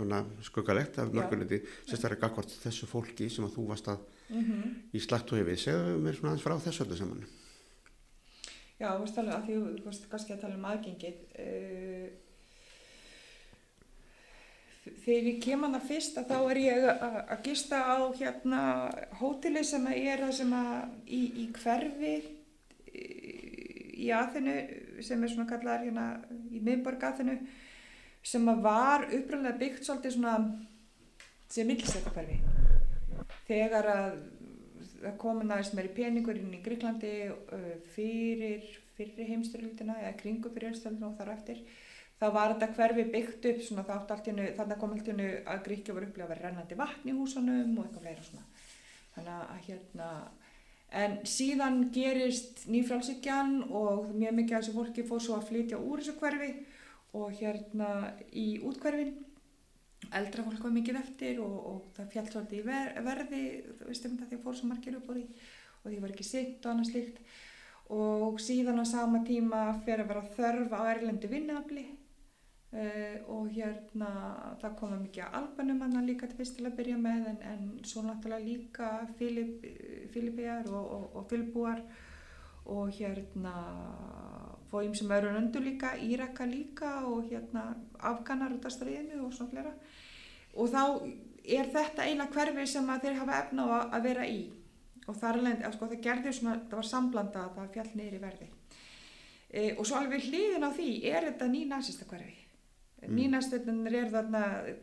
[0.00, 4.72] svona skuggalegt af mörguleiti, sérstaklega gagvart þessu fólki sem að þú varst að mm -hmm.
[4.96, 7.28] í slagt og hefið, segðu mér svona aðeins frá þessu öllu saman.
[8.80, 12.08] Já, þú veist alveg að því þú veist kannski að tala um aðgengið uh,
[15.04, 18.62] þegar ég kem hana fyrst að þá er ég að gista á hérna
[19.20, 22.14] hóteli sem er það sem að í, í hverfi
[24.00, 24.54] í aðinu
[25.04, 26.06] sem er svona kallar hérna
[26.50, 27.36] í miðborg aðinu
[28.22, 30.34] sem var uppröðlega byggt svolítið svona
[31.50, 32.40] sem millsetta hverfi
[33.48, 34.18] þegar að
[35.00, 38.66] það kom næst meiri peningur inn í Gríklandi uh, fyrir,
[38.98, 41.62] fyrir heimstyrlutina eða kringu fyrir heimstyrlutina og þar eftir
[42.20, 45.22] þá var þetta hverfi byggt upp svona, þannig kom alltaf
[45.54, 48.44] að Gríkja var upplegað að vera rennandi vatn í húsunum og eitthvað fleira svona.
[49.14, 50.10] Þannig að hérna
[51.00, 56.02] en síðan gerist nýfrálsíkjan og mjög mikið af þessu fólki fór svo að flytja úr
[56.02, 56.50] þessu hverfi
[57.16, 57.90] og hérna
[58.32, 59.16] í útkverfin
[60.16, 63.44] eldra fólk var mikið eftir og, og það fjall svolítið í ver, verði
[63.78, 65.24] þú veist um þetta því að fór svo margir upp á því
[65.80, 67.22] og því var ekki sitt og annað slikt
[67.90, 74.10] og síðan á sama tíma fyrir að vera þörf á erlendu vinnafli uh, og hérna
[74.62, 78.04] það koma mikið albanum hann líka til fyrst til að byrja með en, en svo
[78.06, 79.66] náttúrulega líka Filip,
[80.14, 81.82] Filipíjar og, og, og Filbúar
[82.70, 83.54] og hérna
[84.70, 89.50] fóðum sem eru öndu líka, Íraka líka og hérna Afganar út af stríðinu og svona
[89.50, 89.74] flera
[90.54, 90.82] og þá
[91.44, 94.40] er þetta eina hverfi sem þeir hafa efna á að vera í.
[95.08, 98.20] Og það er alveg, sko það gerði svona, það var samblanda að það fjall í
[98.22, 98.48] verði.
[99.50, 102.36] E, og svo alveg hliðin á því er þetta ný nazista hverfi.
[103.00, 103.16] Mm.
[103.16, 104.42] nýnastöndunir er þarna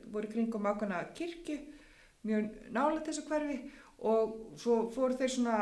[0.10, 1.58] voru kringum ákvæmna kirkju
[2.26, 3.60] mjög nála þessu hverfi.
[3.98, 5.58] Og svo fóru þeir svona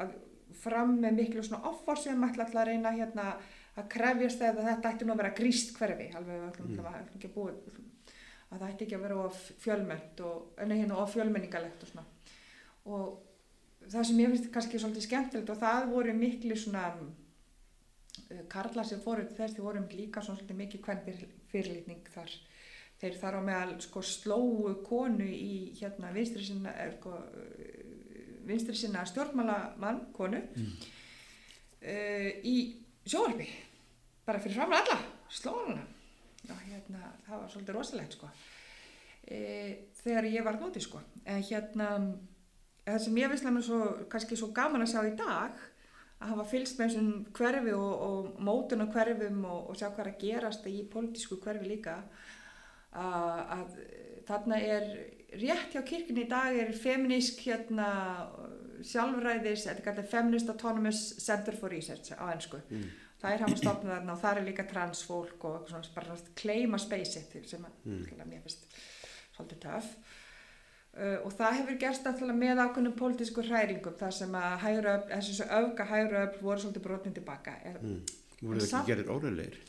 [0.00, 0.14] að
[0.60, 3.26] fram með miklu svona offorsum ætla alltaf að reyna hérna
[3.78, 6.90] að krefjast eða þetta ætti nú að vera gríst hverfi alveg ætlum mm.
[6.90, 7.80] að, ekki búið,
[8.50, 12.06] að það ætti ekki að vera of fjölmennt og enna hérna of fjölmenningalegt og svona
[12.90, 18.88] og það sem ég finnst kannski svolítið skemmtilegt og það voru miklu svona uh, karlar
[18.88, 21.20] sem fóru þess því vorum líka svolítið mikið hvern
[21.52, 22.34] fyrirlitning þar
[23.00, 27.14] þeir þar á meðal sko slóu konu í hérna vinstri sinna er sko
[28.50, 30.70] vinstri sinna stjórnmálamann konu mm.
[31.80, 32.56] uh, í
[33.10, 33.48] sjóarbi
[34.26, 34.98] bara fyrir framlega alla
[35.30, 35.86] slóðuna
[36.50, 38.30] hérna, það var svolítið rosalegt sko.
[38.30, 41.02] uh, þegar ég var nóti sko.
[41.24, 41.90] en hérna
[42.86, 45.60] það sem ég visslega með svo kannski svo gaman að sjá í dag
[46.20, 50.10] að hafa fylgst með þessum hverfi og, og mótun og hverfum og, og sjá hvað
[50.10, 51.96] að gerast í pólitísku hverfi líka
[52.90, 53.78] að, að
[54.28, 54.90] þarna er
[55.40, 57.88] rétt hjá kirkini í dag er feminísk hérna,
[58.86, 62.60] sjálfræðis, þetta er kallið Feminist Autonomous Center for Research á ennsku.
[62.70, 62.86] Mm.
[63.20, 67.36] Það er hafa stopnað þarna og það er líka transfólk og svona bara kleima spaceit
[67.48, 68.22] sem að, mm.
[68.24, 68.78] mér finnst
[69.36, 69.90] svolítið töf.
[70.90, 75.12] Uh, og það hefur gerst alltaf með ákveðnum pólitísku hræringum þar sem að hægra öfl,
[75.12, 77.54] þessu öfga hægra öfl voru svolítið brotnið tilbaka.
[77.76, 78.00] Mm.
[78.40, 79.60] Voru það ekki gerir óreilegir?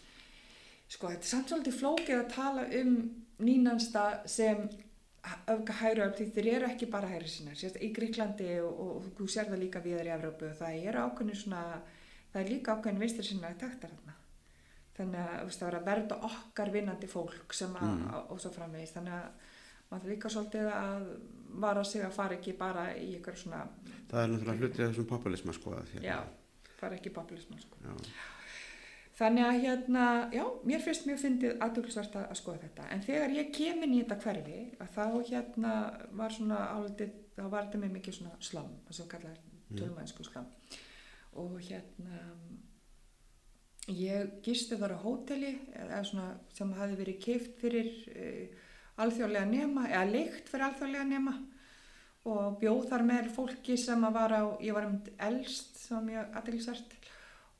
[0.91, 2.95] Sko þetta er samt svolítið flókið að tala um
[3.41, 4.65] nýnansta sem
[5.21, 9.27] öfga hægra öfl því þeir eru ekki bara hægri sinna í Gríklandi og, og þú
[9.29, 11.61] sér það líka við þar í Evrópu og það er ákveðin svona
[12.31, 14.17] það er líka ákveðin vinstir sinna í taktar þarna.
[14.97, 18.17] Þannig að það var að verða okkar vinnandi fólk sem að mm.
[18.33, 19.47] og svo framvegist þannig að
[19.91, 21.07] maður líka svolítið að
[21.61, 23.65] vara sig að fara ekki bara í ykkur svona
[24.11, 26.19] það er náttúrulega hlutið af þessum populisma sko já,
[26.79, 27.81] fara ekki populisma sko.
[27.83, 28.39] Já
[29.21, 30.03] Þannig að hérna,
[30.33, 32.85] já, mér finnst mjög fyndið aðduglisvert að skoða þetta.
[32.89, 35.73] En þegar ég kem inn í þetta hverfi, að þá hérna
[36.17, 39.75] var svona álitið, þá var þetta með mikið svona slám, þess að kalla mm.
[39.77, 40.47] tölmænsku slám.
[41.37, 42.23] Og hérna,
[43.93, 45.53] ég gisti þar á hóteli,
[45.83, 48.67] eða svona sem hafi verið keift fyrir uh,
[49.05, 51.37] alþjóðlega nema, eða leikt fyrir alþjóðlega nema
[52.31, 54.97] og bjóð þar með fólki sem að var á, ég var um
[55.29, 56.97] eldst, sem var mjög aðduglisvert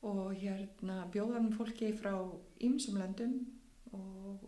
[0.02, 2.14] og hérna bjóðanum fólki frá
[2.62, 3.36] ýmsum löndum
[3.94, 4.42] og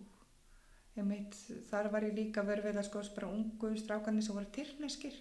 [0.97, 1.37] ég meit
[1.71, 5.14] þar var ég líka verið við að sko bara ungu strákanir sem voru tyrkneskir.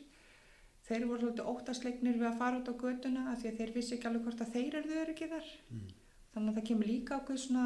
[0.83, 3.95] Þeir voru svolítið óttasleiknir við að fara út á göduna af því að þeir vissi
[3.95, 5.51] ekki alveg hvort að þeir eru ekki þar.
[5.69, 5.91] Mm.
[6.33, 7.65] þannig að það kemur líka okkur svona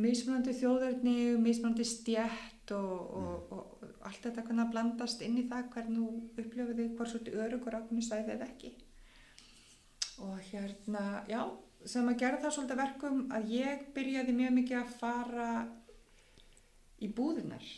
[0.00, 5.72] mismunandi þjóðverðni, mismunandi stjætt og, og, og, og allt þetta kannar blandast inn í það
[5.74, 8.72] hvernig þú upplöfuði hvort svolítið örugur ákveðinu sæði eða ekki.
[10.20, 11.40] Og hérna, já
[11.88, 15.50] sem að gera það svolítið verkum að ég byrjaði mjög mikið að fara
[17.00, 17.68] í búðunar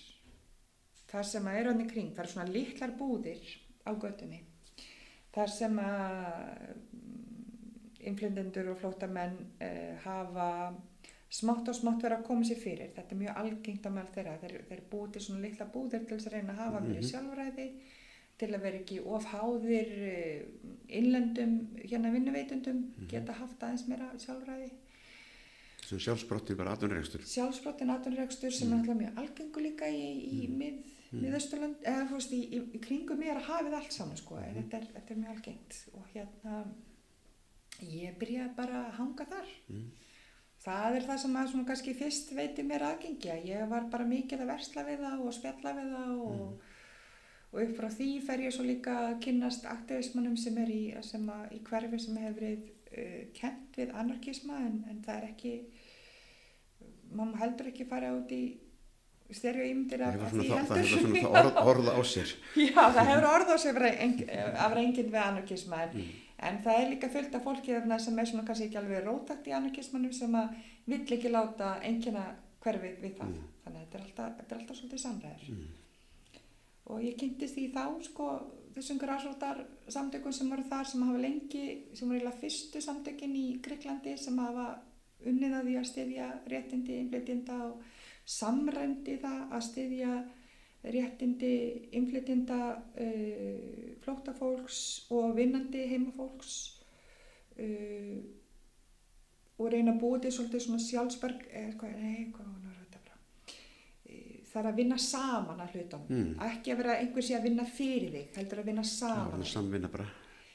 [1.13, 3.53] þar sem að eru hann í kring, það eru svona litlar búðir
[3.87, 4.41] á göttunni
[5.33, 6.73] þar sem að
[8.03, 10.49] inflyndendur og flótamenn eh, hafa
[11.33, 12.91] smátt og smátt verið að koma sér fyrir.
[12.97, 14.39] Þetta er mjög algengt á meðal þeirra.
[14.43, 16.93] Þeir, þeir búið til svona litla búðir til þess að reyna að hafa mm -hmm.
[16.93, 17.67] verið sjálfræði
[18.43, 20.47] til að vera ekki ofháðir eh,
[20.99, 23.11] innlendum hérna vinnuveitundum mm -hmm.
[23.11, 24.73] geta haft aðeins meira sjálfræði
[25.83, 28.75] Svo sjálfsbrottin bara aðunregstur Sjálfsbrottin aðunregstur sem mm.
[28.75, 30.59] er alltaf mjög algengu líka í, í mm.
[30.61, 30.79] mið,
[31.11, 31.25] mm.
[31.25, 34.55] miðausturland eða þú veist í, í, í kringum mér að hafið allt saman sko mm.
[34.61, 36.63] þetta, er, þetta er mjög algengt og hérna
[37.83, 39.89] ég byrjaði bara að hanga þar mm.
[40.67, 44.45] það er það sem að svona kannski fyrst veiti mér aðgengja ég var bara mikið
[44.45, 46.72] að versla við það og spjalla við það og
[47.53, 51.61] og upp frá því fer ég svo líka að kynast aktivismannum sem er í, í
[51.69, 55.55] hverfi sem hefur verið uh, kent við anarkisma en, en það er ekki
[57.13, 58.43] maður heldur ekki fara út í
[59.33, 63.57] styrjuýmyndir af því heldur það hefur svona orð, orða á sér já það hefur orða
[63.57, 66.17] á sér af reyngin við anarkisma en, mm.
[66.49, 69.57] en það er líka fullt af fólki sem er svona kannski ekki alveg rótakt í
[69.57, 70.57] anarkismannum sem að
[70.89, 72.27] vill ekki láta engina
[72.65, 73.47] hverfið við það mm.
[73.67, 75.71] þannig að þetta er alltaf, alltaf svolítið samræður mm
[76.91, 78.29] og ég kynntist því þá sko
[78.75, 79.61] þessum græsrótar
[79.93, 81.65] samtökum sem voru þar sem hafa lengi,
[81.95, 84.69] sem voru eiginlega fyrstu samtökin í Greiklandi sem hafa
[85.29, 87.83] unnið að því að styðja réttindi innflytjenda og
[88.39, 90.13] samrændi það að styðja
[90.95, 91.55] réttindi
[91.95, 94.79] innflytjenda uh, flóttafólks
[95.15, 96.57] og vinnandi heimafólks
[97.63, 98.17] uh,
[99.63, 102.62] og reyna að búið til svolítið svona sjálfsberg eða hvað, nei, hvað var
[104.53, 106.33] það er að vinna saman að hlutum mm.
[106.49, 110.09] ekki að vera einhversi að vinna fyrir þig heldur að vinna saman já, samvinna bara.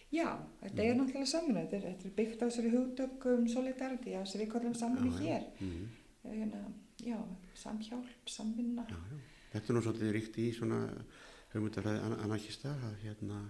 [0.07, 0.27] Já,
[0.61, 0.83] þetta mm.
[0.87, 4.51] er náttúrulega samvinna þetta er, þetta er byggt á þessari hugdökum solidarity, þess að við
[4.53, 5.47] kallum samvinni já, hér.
[5.59, 5.87] Mm.
[6.27, 6.61] hérna,
[7.03, 7.17] já,
[7.63, 8.85] samhjálp, samvinna.
[8.91, 9.23] Já,
[9.55, 10.83] þetta er nú svolítið ríkt í svona
[11.53, 13.41] hugmyndafræði anarkista að hérna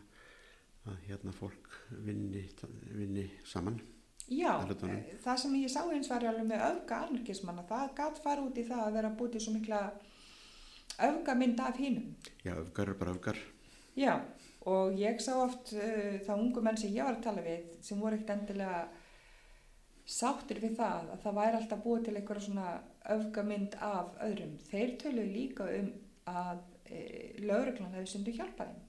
[0.87, 1.69] að hérna fólk
[2.05, 2.43] vinni,
[2.95, 3.79] vinni saman
[4.27, 8.43] Já, eh, það sem ég sá eins var alveg með öfga anarkismanna, það gæt fara
[8.43, 9.79] út í það að vera bútið svo mikla
[10.99, 12.15] öfgamynd af hínum.
[12.43, 13.37] Já, öfgar er bara öfgar.
[13.95, 14.21] Já,
[14.65, 17.99] og ég sá oft uh, þá ungu menn sem ég var að tala við sem
[18.01, 18.87] voru ekkert endilega
[20.07, 22.67] sáttir við það að það væri alltaf búið til einhverja svona
[23.15, 24.53] öfgamynd af öðrum.
[24.69, 25.89] Þeir töluðu líka um
[26.27, 27.01] að e,
[27.43, 28.83] lauruglan hefur syndu hjálpaðin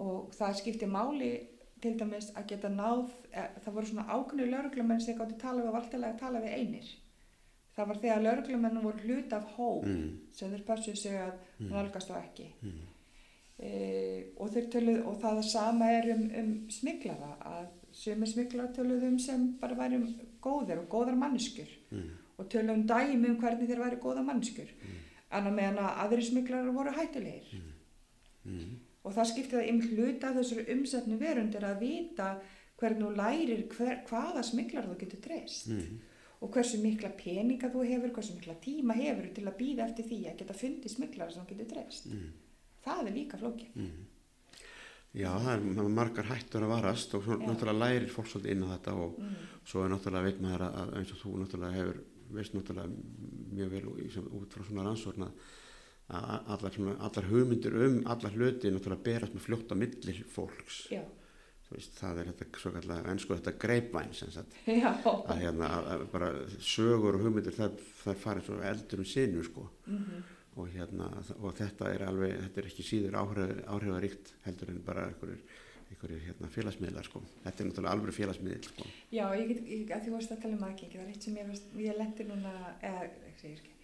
[0.00, 1.30] og það skipti máli
[1.80, 5.72] til dæmis að geta náð, e, það voru svona ákveðinu lauruglamenn sem gátti tala við
[5.72, 6.90] og vartilega að tala við einir
[7.80, 10.08] það var þegar lauruglumennu voru hlut af hóp mm.
[10.36, 11.68] sem þeir pössuð sig að mm.
[11.72, 12.80] nálgast á ekki mm.
[13.56, 13.70] e,
[14.36, 19.78] og, töluð, og það sama er um, um smiklara að sumi smiklara töluðum sem bara
[19.78, 20.02] væri
[20.44, 22.12] góðir og góðar manneskur mm.
[22.36, 25.00] og töluðum dæmi um hvernig þeir væri góðar manneskur mm.
[25.38, 27.58] annar meðan að aðri smiklara voru hættilegir
[28.44, 28.70] mm.
[29.04, 32.30] og það skipti það einmitt hlut af þessari umsetnu verundir að vita
[32.80, 35.72] hvernig þú lærir hver, hvaða smiklara þú getur treyst
[36.40, 40.20] og hversu mikla peninga þú hefur, hversu mikla tíma hefur til að býða eftir því
[40.30, 42.08] að geta fundið smuglar sem getur drefst.
[42.08, 42.30] Mm.
[42.84, 43.74] Það er líka flókið.
[43.76, 44.06] Mm.
[45.20, 48.72] Já, það er margar hættur að varast og svo náttúrulega lærir fólk svolítið inn á
[48.72, 49.38] þetta og mm.
[49.66, 52.92] svo er náttúrulega veit maður að eins og þú náttúrulega hefur veist náttúrulega
[53.58, 53.88] mjög vel
[54.38, 55.32] út frá svona rannsórna
[56.10, 56.76] að allar,
[57.06, 60.84] allar hugmyndir um allar hluti náttúrulega berast með fljótt á millir fólks.
[60.94, 61.02] Já
[61.70, 64.12] Veist, það er þetta svo kallega, en sko þetta greipvæn
[65.30, 66.30] að hérna að bara
[66.66, 69.66] sögur og hugmyndir það, það farið svo eldur um sinu sko.
[69.86, 70.24] Mm -hmm.
[70.58, 75.06] og hérna og þetta er alveg, þetta er ekki síður áhrif, áhrifaríkt heldur en bara
[75.06, 75.44] einhverjir,
[75.92, 77.22] einhverjir hérna félagsmiðlar sko.
[77.44, 78.90] Þetta er náttúrulega alveg félagsmiðl sko.
[79.12, 81.36] Já, ég get, ég, að því varst að tala um aðgengi það er eitt sem
[81.36, 83.76] ég, ég lendi núna eða, ekki, ekki.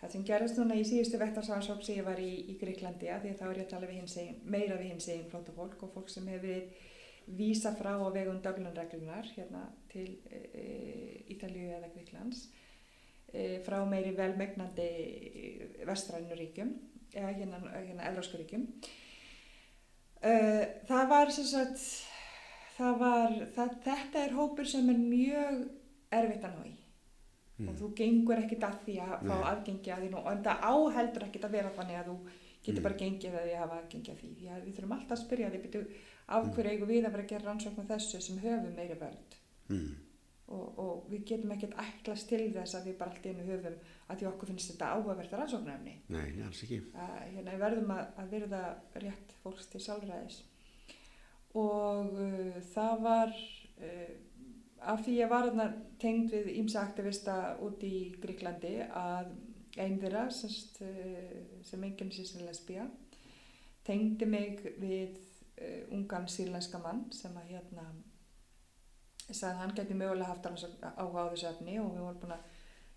[0.00, 3.30] Það sem gerist núna í síðustu vektarsánsók sem ég var í, í Greiklandi að því
[3.32, 5.92] að þá er ég að tala við hins meira við hins egin flóta fólk og
[5.94, 6.85] fólk sem hefur verið
[7.26, 10.64] vísa frá á vegum Dublin-reglunar hérna til e, e
[11.34, 12.46] Ítalju eða Gríklands
[13.32, 14.90] e, frá meiri velmegnandi
[15.88, 16.70] vestrænuríkjum
[17.16, 18.66] eða hérna, hérna Evróskuríkjum
[20.22, 20.32] e,
[20.86, 21.82] það var sem sagt
[22.76, 25.62] það var, það, þetta er hópur sem er mjög
[26.16, 26.74] erfitt að ná í.
[27.56, 27.70] Mm.
[27.70, 31.24] og þú gengur ekkit að því að fá aðgengi að því nú og það áheldur
[31.24, 32.16] ekkit að vera þannig að þú
[32.66, 32.86] getur Mm.
[32.88, 33.88] bara gengið að að hafa að
[34.20, 35.60] því því að við þurfum alltaf að spyrja því
[36.28, 36.52] af Mm.
[36.56, 39.38] hverju eigum við að vera að gera rannsókn á þessu sem höfum meiri völd
[39.68, 39.94] Mm.
[40.48, 43.78] og, og við getum ekkert ætlast til þess að við bara allt einu höfum
[44.10, 46.78] að því okkur finnst þetta áhugaverð rannsóknarefni Nei, alls ekki.
[46.94, 48.60] að hérna, við verðum að, að virða
[49.02, 50.42] rétt fólks til sjálfræðis
[51.56, 53.32] og uh, það var
[53.82, 54.14] uh,
[54.92, 55.46] af því ég var
[56.02, 59.30] tengd við ímsa aktivista út í Gríklandi að
[59.76, 62.88] einn þeirra semst, uh, sem enginn sísinn lesbía
[63.86, 67.88] tengdi mig við uh, ungan sírlenska mann sem að hérna
[69.26, 72.46] sagði að hann geti mögulega haft áhuga á þessu efni og við vorum búin að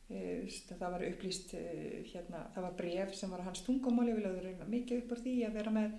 [0.10, 4.24] Eh, það var upplýst eh, hérna, það var bref sem var á hans tungumáli við
[4.26, 5.92] lögðum mikið upp úr því að vera með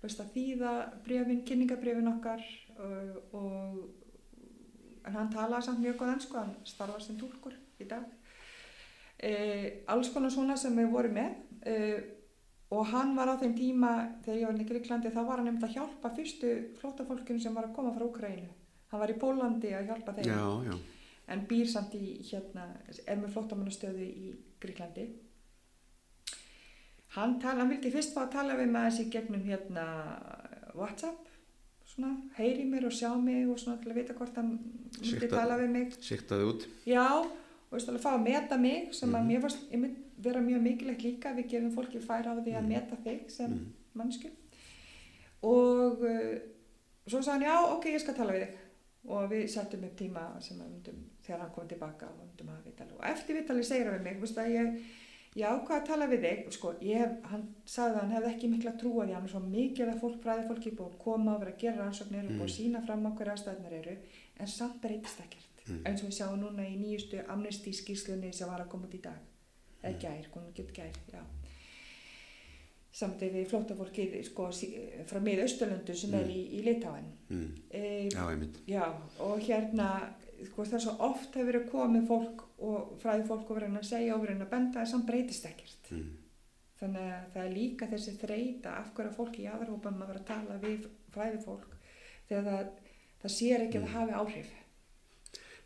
[0.00, 0.70] veist, að þýða
[1.04, 2.46] brefin, kynningabrefin okkar
[2.80, 8.08] og, og en hann talaði samt mjög góð ennsku hann starfar sem túlkur í dag
[9.22, 9.32] e,
[9.86, 11.36] alls konar svona sem við vorum með.
[11.66, 11.76] E,
[12.72, 13.90] og hann var á þeim tíma
[14.24, 17.68] þegar ég var í Gríklandi þá var hann nefnd að hjálpa fyrstu flótafólkinu sem var
[17.68, 18.48] að koma frá Ukraínu
[18.92, 20.30] hann var í Pólandi að hjálpa þeim.
[20.30, 20.78] Já, já.
[21.32, 22.64] en býr samt í hérna,
[23.06, 25.04] er með flóttamannastöðu í Gríklandi
[27.16, 29.84] hann tala, hann vildi fyrst fá að tala við með þessi gegnum hérna
[30.72, 31.28] Whatsapp.
[31.92, 35.28] Svona, heyri mér og sjá mig og svona til að vita hvort hann myndi Sikta-
[35.34, 35.96] tala við mig.
[36.00, 36.64] Siktaði út.
[36.88, 37.04] já,
[37.72, 39.28] og veist alveg fá að meta mig sem að Mhm.
[39.32, 42.68] mér fannst einmitt vera mjög mikilvægt líka við gefum fólki færa á því að Mhm.
[42.68, 43.72] meta þig sem Mm.
[43.94, 44.28] mannsku
[45.42, 46.34] og uh,
[47.06, 48.58] svo sagði hann já ok ég skal tala við þig
[49.12, 52.64] og við settum upp tíma sem að myndum þegar hann kom tilbaka og myndum að
[52.68, 54.80] vitali og eftir vitali segir hann við mig veist, að ég,
[55.34, 58.72] ég ákvað að tala við þig sko, ég hann sagði að hann hefði ekki mikla
[58.78, 61.40] trú að því hann er svo mikið að fólk fræði fólki búið að koma og
[61.40, 62.58] vera að gera rannsóknir og búið að Mm.
[62.58, 63.96] sína fram á hverja aðstæðnar eru
[64.38, 65.82] en samt breytist ekkert Mm.
[65.86, 69.00] eins og við sjáum núna í nýjustu amnesty skýslunni sem var að koma út í
[69.02, 69.18] dag
[69.82, 71.20] eða gær, kom ekki út gær já.
[72.92, 74.48] samt ef við flóttafólkið sko,
[75.08, 76.30] frá miðausturlöndu sem er Mm.
[76.30, 77.54] í, í Litáin Mm.
[77.70, 78.58] e, Já, einmitt.
[78.66, 80.12] já, og hérna
[80.44, 83.84] sko, það er svo oft hefur verið komið fólk og fræði fólk og verið að
[83.84, 86.10] segja og verið að benda en samt breytist ekkert Mm.
[86.80, 90.26] þannig að það er líka þessi þreita af hverju fólk í aðarhópum að vera að
[90.26, 91.76] tala við fræði fólk
[92.28, 92.68] þegar það,
[93.22, 94.50] það sér ekki að það hafi áhrif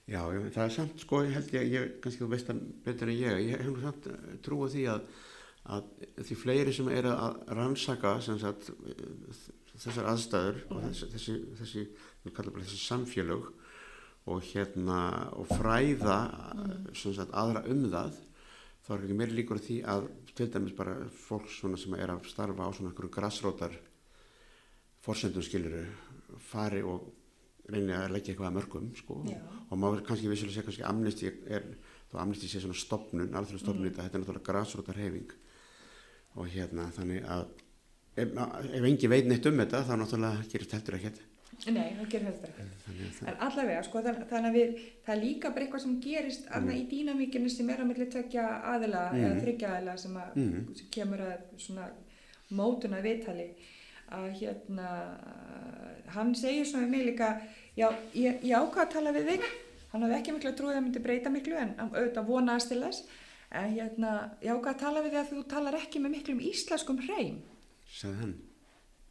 [0.06, 0.20] Já,
[0.54, 3.40] það er samt sko, ég held ég, ég kannski þú veist það betur en ég,
[3.50, 5.08] ég hef samt eh, trú á því að,
[5.76, 5.88] að
[6.28, 9.40] því fleiri sem eru að rannsaka sagt, eh,
[9.74, 10.92] þessar aðstæður og Mhm.
[10.92, 11.82] þessi, þessi, þessi,
[12.30, 13.50] þessi samfélög
[14.26, 15.00] og hérna,
[15.38, 16.20] og fræða
[16.94, 18.14] sem sagt aðra um það,
[18.86, 22.62] þá er ekki meiri líkur því að til dæmis bara fólk sem er að starfa
[22.66, 23.74] á svona einhverju grassrótar
[25.02, 25.84] forsendum skiluru
[26.38, 27.06] fari og
[27.72, 29.14] reyni að leggja eitthvað að mörgum sko
[29.70, 31.64] og maður kannski vissulega segja kannski amnesti er,
[32.12, 33.90] þá amnesti sé svona stopnun, alþjóð stopnun Mm.
[33.94, 35.32] þetta, þetta er náttúrulega græsrótar heifing
[36.36, 37.46] og hérna þannig að
[38.16, 38.28] ef,
[38.76, 41.24] ef engi veit neitt um þetta þá náttúrulega gerist heldur ekkert
[41.66, 45.50] Nei, það gerir heldur að það, En allavega, sko, þann, þannig að við, það líka
[45.54, 46.66] bara eitthvað sem gerist mm.
[46.76, 48.44] í dýnamíkinu sem er á milli tvekja
[48.74, 49.22] aðila Mm.
[49.24, 50.74] eða þryggja aðila sem, að, Mm.
[50.76, 51.86] sem kemur að svona
[52.50, 53.48] mótuna viðtali
[54.14, 54.88] að hérna
[56.14, 57.36] hann segir svona mig líka
[57.76, 59.46] já, ég, ég ákvað að tala við þig.
[59.92, 62.82] Hann hafði ekki miklu að trúið að myndi breyta miklu en hann auðvitað vonaðast til
[62.82, 63.06] þess.
[63.56, 67.00] En hérna, ég ákvað að tala við þig að þú talar ekki með miklum íslenskum
[67.06, 67.38] hreim.
[67.86, 68.34] Sagði hann.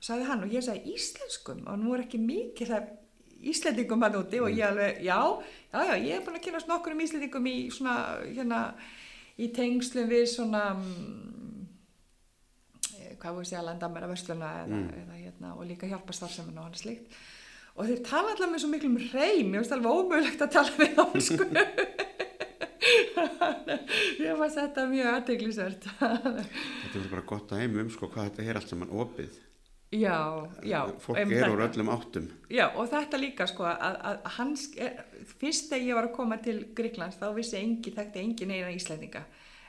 [0.03, 1.63] Sagði hann og ég sagði íslenskum?
[1.71, 2.91] Og nú er ekki mikið það
[3.45, 5.19] íslendingum hann úti og ég alveg, já,
[5.71, 8.61] já, já, ég er búin að kynast nokkur um íslendingum í svona, hérna,
[9.37, 11.25] í tengslum við svona, mm,
[13.25, 14.89] hvað voru ég að landa mér að versluna eða, Mm.
[15.01, 17.07] eða hérna, og líka hjálpa starfseminu og hann slikt.
[17.75, 20.91] Og þeir tala allar með svo miklum reym, ég veist alveg ómögulegt að tala við
[20.95, 21.43] þá, sko.
[24.25, 25.87] ég var þetta mjög aðteglisvert.
[25.99, 29.39] þetta er bara gott að heimum sko hvað þetta er allt saman opið
[29.95, 30.17] já,
[30.65, 30.79] já.
[31.01, 34.91] fólk einmitt er úr öllum áttum Já, og þetta líka sko að, að hans, er,
[35.39, 39.23] fyrst þegar ég var að koma til Gríklands þá vissi engi, þekkti engin eina Íslandinga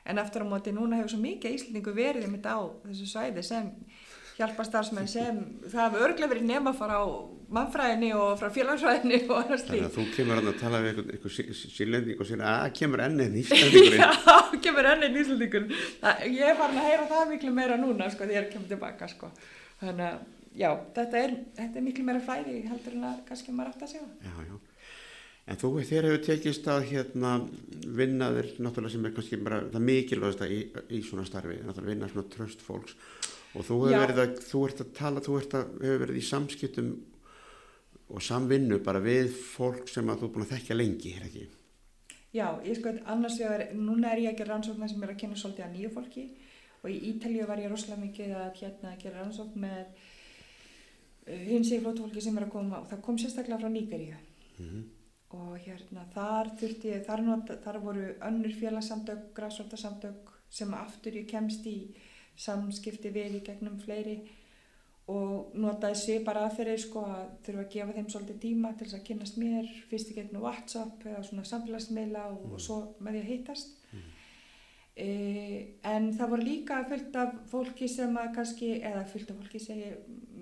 [0.06, 3.72] en aftur á móti núna hefur svo mikið Íslandingu verið mitt á þessu svæði sem
[4.36, 6.96] hjálpastarsmenn sem það hafa örglega verið nema frá
[7.56, 11.34] mannfræðinni og frá félagsfræðinni og annars þannig lík að þú kemur að tala við einhver
[11.76, 14.02] sílending og sér að kemur ennið íslendingurinn.
[14.26, 14.36] Já,
[14.66, 15.68] kemur enn einn Íslandingur
[16.02, 19.08] Það- ég er farin að heyra það miklu meira núna sko þegar ég kemur tilbaka
[19.14, 19.30] sko.
[19.80, 20.18] Þannig að
[20.56, 23.94] já, þetta er, þetta er miklu meira fræði heldur en að kannski maður átt að
[23.94, 24.10] segja.
[24.26, 24.56] Já, já.
[25.46, 27.36] En þú, þér hefur tekist að hérna
[27.94, 32.08] vinna þér, náttúrulega sem er kannski bara það mikilvægasta í, í svona starfi, náttúrulega vinna
[32.10, 32.96] svona tröst fólks.
[33.54, 36.24] Og þú hefur verið að, þú ert að tala, þú ert að, hefur verið í
[36.26, 36.90] samskiptum
[38.06, 41.46] og samvinnu bara við fólk sem að þú er búin að þekkja lengi, er ekki?
[42.36, 45.38] Já, ég sko annars vegar, núna er ég að gera rannsóknar sem er að kynna
[45.40, 46.26] svolítið að nýju fólki.
[46.82, 51.72] Og í Ítalíu var ég rosalega mikið að hérna að gera rannsókn með uh, hins
[51.72, 52.82] í flótufólki sem er að koma.
[52.82, 54.18] Og það kom sérstaklega frá Nígeríu.
[54.58, 54.84] Mm -hmm.
[55.36, 61.28] Og hérna þar þurfti ég, þar, not, þar voru önnur félagsamtök, græsvartasamtök sem aftur ég
[61.30, 61.78] kemst í
[62.36, 64.20] samskipti við í gegnum fleiri
[65.06, 69.04] og notaði bara aðferðir sko að þurfa að gefa þeim svolítið tíma til þess að
[69.06, 72.52] kynast mér, fyrst í gegnum WhatsApp eða svona samfélagsmiðla og, Mm.
[72.52, 73.76] og svo með því að hittast.
[73.92, 74.08] Mm.
[74.96, 75.08] E,
[75.84, 79.92] en það voru líka fullt af fólki sem að kannski, eða fullt af fólki segi,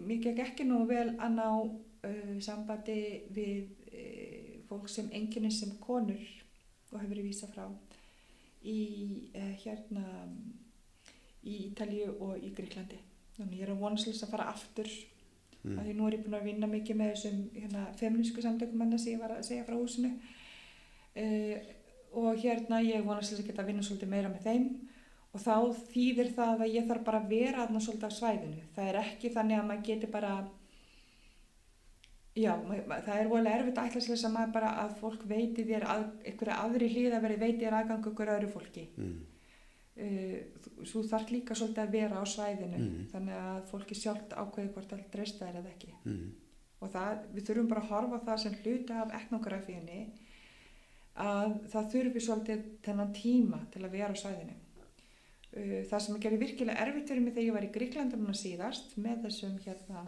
[0.08, 4.33] mikið ekki nú vel að ná uh, sambandi við uh,
[4.74, 6.20] fólk sem enginni sem konur
[6.90, 7.64] og hefur verið vísa frá
[8.64, 8.78] í
[9.34, 10.04] uh, hérna
[11.44, 13.00] í Ítalíu og í Gríklandi.
[13.34, 14.88] Þannig ég er að vonast að fara aftur
[15.64, 15.78] Mm.
[15.78, 18.98] af því nú er ég búin að vinna mikið með þessum hérna, feminísku samtökum manna
[19.00, 21.70] sem ég var að segja frá húsinu uh,
[22.20, 24.66] og hérna ég vonast að geta að vinna svolítið meira með þeim
[25.32, 25.54] og þá
[25.94, 29.32] þýðir það að ég þarf bara að vera aðna svolítið á svæðinu það er ekki
[29.38, 30.34] þannig að maður geti bara
[32.34, 32.52] já,
[33.06, 35.84] það er volið erfitt að ætla sér þess að maður bara að fólk veiti þér
[35.86, 39.20] að, einhverja aðri hlýða verið veiti þér aðgang okkur öðru fólki Mm.
[40.02, 40.38] uh,
[40.90, 43.04] þú þarf líka svolítið að vera á svæðinu Mhm.
[43.12, 46.32] þannig að fólki sjálft ákveði hvort það dreista þér eða ekki Mm.
[46.80, 50.00] og það, við þurfum bara að horfa það sem hluta af etnografíunni
[51.16, 54.60] að það þurfi svolítið þennan tíma til að vera á svæðinu
[55.54, 59.20] Uh, það sem gerir virkilega erfitt fyrir mig þegar ég var í Gríklandunum síðast með
[59.22, 60.00] þessum hérna,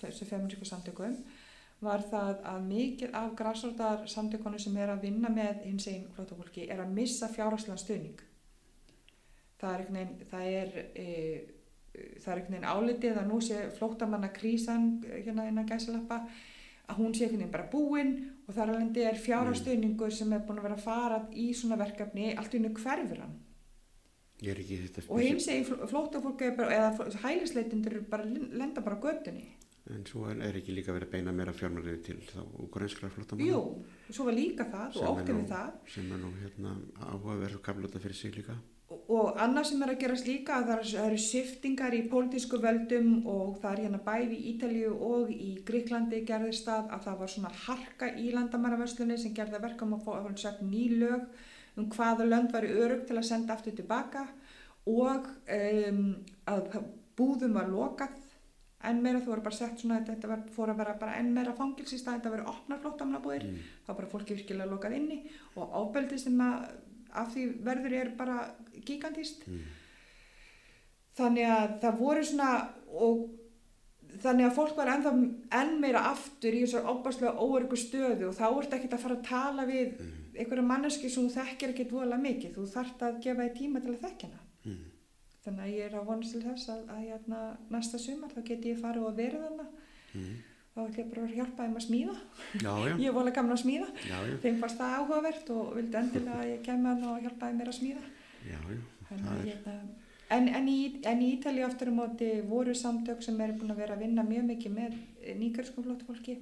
[0.00, 1.14] þessu feminísku samtökum
[1.80, 6.66] var það að mikið af græsórdar samtökunum sem er að vinna með hins einn flótafólki
[6.68, 8.20] er að missa fjárháslan stuðning.
[9.60, 11.06] Það er einhvern veginn það er, e,
[12.20, 16.20] það er einhvern veginn álitið að nú sé flóttamanna krísan hérna innan gæsalappa
[16.90, 18.12] að hún sé einhvern veginn bara búin
[18.46, 22.34] og þar alveg er fjárhásstuðningur sem er búin að vera að fara í svona verkefni
[22.34, 23.38] allt í unnu hverfur hann.
[24.40, 29.48] Ég er ekki þetta og hins er bara, eða hælisleitindur bara lenda bara göttunni
[29.90, 33.62] En svo er, ekki líka verið að beina meira fjármariði til þá ukrainskra flottamanna Jú,
[34.12, 35.70] svo var líka það og nú- við það.
[35.94, 38.54] sem er nú hérna áhugaverð og kafluta fyrir sig líka.
[38.90, 43.26] og, og annað sem er að gerast líka að það eru, shiftingar í pólitísku völdum
[43.26, 47.28] og það er hérna bæði í Ítalíu og í Gríklandi gerðist það að það var
[47.34, 51.26] svona harka í landamæravörslunni sem gerði að verka um að fá að sagt ný lög
[51.76, 54.28] um hvaða lönd væri örug til að senda aftur tilbaka
[54.86, 56.16] og um,
[56.46, 56.82] að
[57.16, 58.10] búðum var lokað
[58.84, 61.52] enn meira þú voru bara sett svona þetta var, fór að vera bara enn meira
[61.52, 63.58] fangils í stað þetta verið opnar flóttamannabúðir Mm.
[63.86, 65.18] þá bara fólki virkilega lokað inni
[65.56, 66.70] og ábeldi sem að
[67.12, 68.54] af því verður er bara
[68.86, 69.60] gigantist Mm.
[71.18, 72.50] þannig að það voru svona
[72.88, 73.28] og
[74.22, 75.12] þannig að fólk var ennþá
[75.60, 79.26] enn meira aftur í þessar óbáslega óörgu stöðu og þá ertu ekkert að fara að
[79.28, 80.16] tala við Mm.
[80.40, 84.00] einhverja manneski sem þekkir ekkert voðalega mikið þú þarft að gefa þér tíma til að
[84.06, 84.40] þekkja hana.
[85.44, 87.40] Þannig að ég er að vonast til þess að, að hérna,
[87.72, 89.66] næsta sumar þá geti ég farið og verið þarna.
[90.10, 90.34] Mm.
[90.74, 92.16] þá ætlum ég bara að hjálpa þeim að smíða.
[92.60, 93.88] Já, já, ég er volið gaman að smíða.
[94.10, 97.72] Já, þeim fannst það áhugavert og vildi endilega að ég kemur hann og hjálpaði mér
[97.72, 98.04] að smíða.
[98.46, 98.80] Já, já,
[99.10, 99.74] Þannig er, hérna,
[100.36, 100.78] en, en, í,
[101.10, 104.26] en í Ítalíu aftur á móti voru samtök sem eru búin að vera að vinna
[104.26, 105.00] mjög mikið með
[105.40, 106.36] nýgjörskum flóttafólki.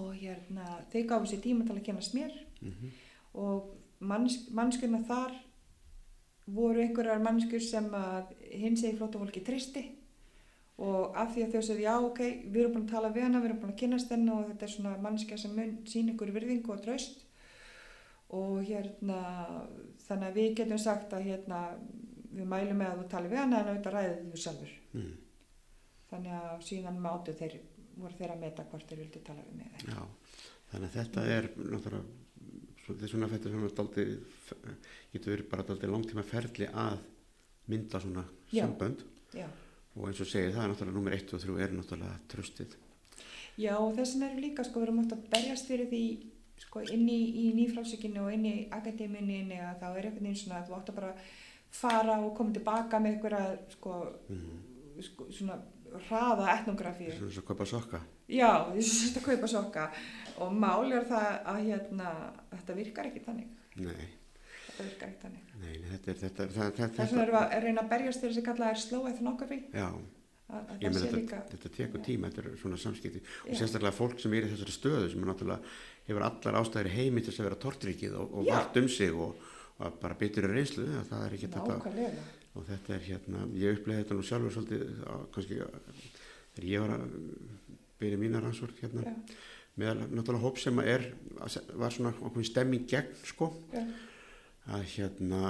[0.00, 2.36] Og hérna, þeir gáfu sér tíma til að kennast mér.
[2.60, 2.92] Mm
[3.32, 5.34] og manns, mannskjörna þar
[6.46, 9.84] voru einhverjar mannskur sem að hins eða flóttafólki tristi
[10.82, 13.42] og af því að þau segðu já ok, við erum búin að tala við hana,
[13.42, 16.32] við erum búin að kynast henni og þetta er svona mannskja sem mun sín ykkur
[16.34, 17.20] virðingu og traust
[18.32, 19.18] og hérna
[20.06, 21.60] þannig að við getum sagt að hérna
[22.32, 25.12] við mælum með að þú tali við hana en auðvitað ræðið þú sjálfur mm.
[26.10, 27.58] þannig að síðan mátu þeir
[27.92, 29.92] voru þeir að meta hvort þeir vildi tala við eða ekki.
[29.92, 32.21] já, þannig að þetta er náttúrulega,
[32.92, 34.04] þetta er svona fættur svona daldi,
[35.12, 36.98] getur verið bara daldi langtíma ferli að
[37.72, 38.64] mynda svona Já.
[38.66, 39.46] sambönd já.
[39.96, 42.76] og eins og segir það er náttúrulega nummer 1 og 3 er náttúrulega tröstið.
[43.60, 46.02] Já, og þess vegna erum við líka, sko, við erum átt að berjast fyrir því,
[46.64, 50.60] sko, inn í, í nýfrálsökinu og inn í akadéminni að þá er einhvern veginn svona
[50.62, 51.12] að þú átt að bara
[51.72, 53.98] fara og koma tilbaka með einhverja, sko,
[54.32, 55.02] Mm.
[55.02, 55.58] sko svona
[56.08, 57.12] hraða etnografíu.
[57.18, 58.00] Svona svo kaupa sokka.
[58.32, 59.90] Já, sem þetta kaupa sokka
[60.38, 62.10] og máli er það að hérna,
[62.54, 63.52] þetta virkar ekki þannig.
[63.76, 64.08] Nei,
[64.72, 65.52] Þetta virkar ekki þannig.
[65.60, 68.48] nei, þetta er þetta, Þess vegna erum við að reyna að berjast fyrir þess að
[68.50, 69.58] kalla er slow ethnography.
[69.72, 69.88] já,
[70.80, 74.34] ég sé þetta, líka, þetta tekur tíma, þetta er svona samskipti og sérstaklega fólk sem
[74.36, 75.74] er í þessari stöðu sem er náttúrulega
[76.08, 79.36] hefur allar ástæðir heimi til að vera tortrykið og, og vart um sig og,
[79.78, 81.78] og bara bitur í reynslu að það er ekki þetta
[82.52, 85.60] og þetta er hérna, ég upplega þetta nú sjálfur svolítið á, kannski
[86.52, 87.06] þegar ég var að
[88.02, 89.14] byrja mína rannsókn hérna Já.
[89.80, 91.06] Með náttúrulega hóp sem er,
[91.80, 93.84] var svona okkur stemming gegn sko Já.
[94.76, 95.40] að hérna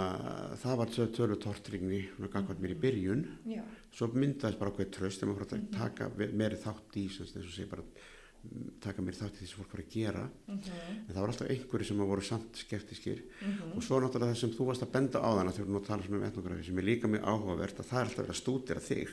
[0.63, 3.63] það var tölu, tölu tortringni svona gangvært mér í byrjun Já.
[3.93, 7.51] svo myndaðist bara okkur tröst þegar maður fór að taka meiri þátt í sem að
[7.51, 10.71] segja bara mm, taka meiri þátt í því sem fólk var að gera Mhm.
[11.03, 13.75] en það var alltaf einhverju sem voru samt skeptiskir Mhm.
[13.77, 15.87] og svo náttúrulega það sem þú varst að benda á þann að þú erum að
[15.91, 18.81] tala um etnografi sem er líka mjög áhugavert að það er alltaf verið að stúdira
[18.81, 19.09] þig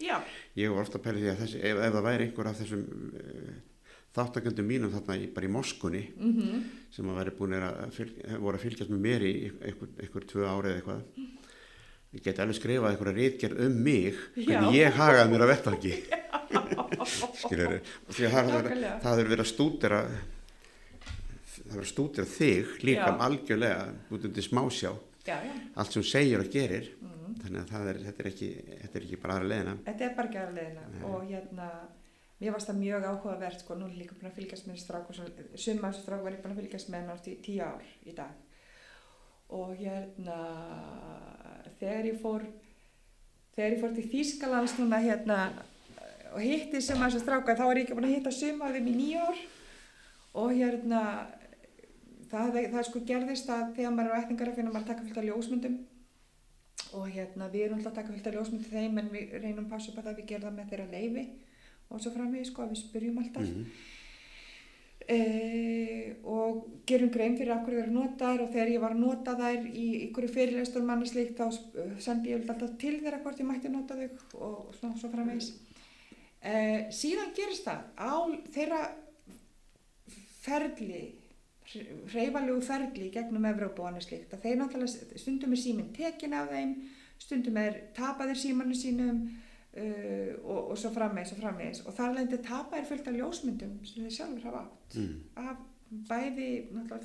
[0.00, 0.16] Já.
[0.56, 2.82] ég var ofta að pæla því að þessi, ef, ef það væri einhver af þessum
[4.18, 6.62] þáttakendum mínum þarna í, bara í Moskunni Mhm.
[6.90, 7.18] sem að
[7.70, 9.34] að fylg, voru að fylgjast með mér í
[9.68, 11.02] einhver, tvö ári eða eitthvað.
[12.14, 14.60] Ég geti alveg skrifað einhverja rítgerð um mig Já.
[14.72, 15.94] ég hagaði mér að vettvangi.
[17.42, 18.48] Skilur því að
[19.02, 20.00] það er verið að stúdira
[21.58, 24.94] það verið að stúdira þig líka um algjörlega út undir smásjá.
[25.28, 25.52] Já, já.
[25.76, 26.88] allt sem segir og gerir.
[27.02, 27.34] Mhm.
[27.42, 28.48] þannig að er, þetta, er ekki,
[28.82, 31.66] þetta er ekki bara aðra leðina Þetta er bara ekki aðra leiðina og hérna,
[32.38, 35.16] mér varst það mjög áhugavert sko, nú er líka búin að fylgjast með strák og
[35.58, 38.36] summa þessu strák var ég búin að fylgjast með nátt í tíu ár í dag.
[39.58, 40.36] Og hérna
[41.80, 42.44] þegar ég fór
[43.56, 45.40] þegar ég fór til Þýskalands núna hérna
[46.30, 48.96] og hitti summa þessu stráka þá var ég ekki búin að hitta summa þeim í
[49.00, 49.42] nýju ár.
[50.38, 51.02] Og hérna
[52.30, 55.06] það, það sko gerðist að þegar maður er á ættingar að finna maður að taka
[55.08, 55.76] fullt af ljósmyndum.
[56.94, 59.70] Og hérna við erum alltaf að taka fullt af ljósmyndum þeim en við reynum að
[59.74, 61.28] passa upp að það við gerum það með þeirra leifi
[61.90, 63.64] og svo framvegis sko að við spyrjum alltaf Mhm.
[65.08, 68.98] e, og gerum grein fyrir af hverju þeir eru notaðar og þegar ég var að
[69.04, 73.40] nota þær í ykkur fyrirleistur manni slíkt þá sp- sendi ég alltaf til þeirra hvort
[73.40, 74.08] ég mætti nota þau
[74.48, 75.48] og svona svo framvegis
[76.42, 76.52] e,
[76.92, 78.12] síðan gerist það á
[78.52, 78.82] þeirra
[80.42, 81.02] ferli
[82.12, 86.36] hreyfalegu ferli í gegnum Evrópu og annað slíkt að þeir náttúrulega stundum er síminn tekin
[86.36, 86.76] af þeim
[87.20, 89.24] stundum er tapaðir símanu sínum
[89.78, 94.04] uh, og, og svo frammeins og frammeins og þar lendi tapaðir fullt af ljósmyndum sem
[94.04, 94.96] þeir sjálfur hafa átt.
[94.98, 95.18] Mm.
[95.36, 95.66] af
[96.08, 96.48] bæði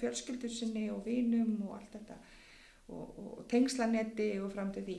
[0.02, 2.18] fjölskyldur sinni og vinum og allt þetta.
[2.92, 4.98] Og, og, og tengslanetti og fram til því.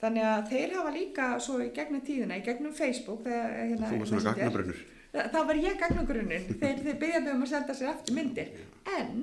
[0.00, 3.98] Þannig að þeir hafa líka svo í gegnum tíðina, í gegnum Facebook þegar, hérna, þú
[3.98, 7.50] var svona Messenger, gagnabrunnur Þa- þá var ég gagnagrunninn þeir, þeir byggja mig um að
[7.52, 8.50] senda sér aftur myndir.
[8.98, 9.22] En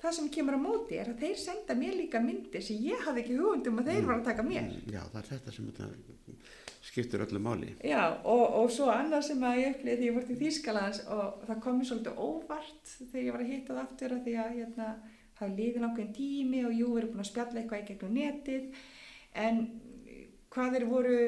[0.00, 3.24] það sem kemur á móti er að þeir senda mér líka myndir sem ég hafði
[3.24, 4.66] ekki hugundum að þeir var að taka mér.
[4.66, 6.36] Mm, já það er þetta sem þetta
[6.90, 7.74] skiptir öllu máli.
[7.84, 11.44] Já, og, og svo annað sem að ég upplýði því ég voru til Þýskalands og
[11.46, 14.56] það kom mér svolítið óvart þegar ég var að hitta það aftur að því að
[14.56, 14.88] hérna,
[15.40, 18.82] það liði langan tími og jú, við erum búin að spjalla eitthvað í gegnum netið.
[19.44, 19.62] En
[20.50, 21.18] hvað þeir voru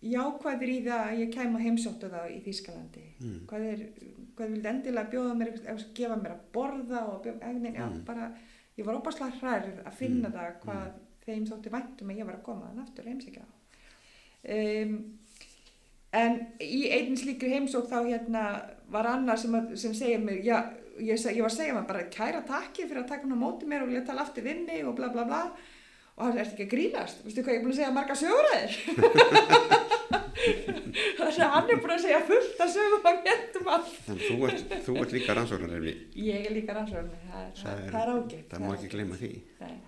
[0.00, 3.06] jákvæðir í það að ég kæm og heimsóttu það í Þýskalandi?
[3.20, 3.40] Mm.
[3.48, 3.82] hvað þeir,
[4.40, 8.02] hvað vildi endilega bjóða mér eða gefa mér að borða og bjóða, egnin, já, Mm.
[8.08, 8.32] bara,
[8.78, 10.34] ég var óbáslega hrærð að finna Mm.
[10.34, 10.90] það hvað
[11.26, 13.42] þeim þótti væntum að ég var að koma þann aftur heimsækja
[14.50, 14.94] um,
[16.12, 18.44] en í einn slíkri heimsók þá hérna
[18.90, 20.56] var annar sem, að, sem segja mér já,
[20.98, 23.68] ég, ég var að segja mér bara kæra takki fyrir að taka hann á móti
[23.70, 25.42] mér og vilja tala aftur við mig og bla bla bla
[26.20, 27.22] og hann er ekki að grínast?
[27.24, 28.72] Veistu hvað ég er búin að segja marga söguræðir
[31.20, 34.36] þannig að hann er búin að segja fullt að sögum að getum allt þannig þú
[34.48, 35.92] ert, þú ert líka rannsóknarefni.
[36.26, 39.30] Ég er líka rannsóknir það, það, Það er- það ágætt það má ekki gleyma því.
[39.60, 39.86] Það er-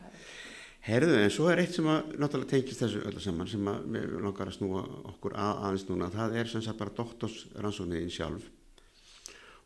[0.83, 4.17] Herðu, en svo er eitt sem að náttúrulega tengist þessu öllu saman sem að við
[4.25, 4.81] langar að snúa
[5.13, 6.09] okkur að, aðeins núna.
[6.11, 8.49] Það er sem sagt bara doktorsrannsókniðin sjálf.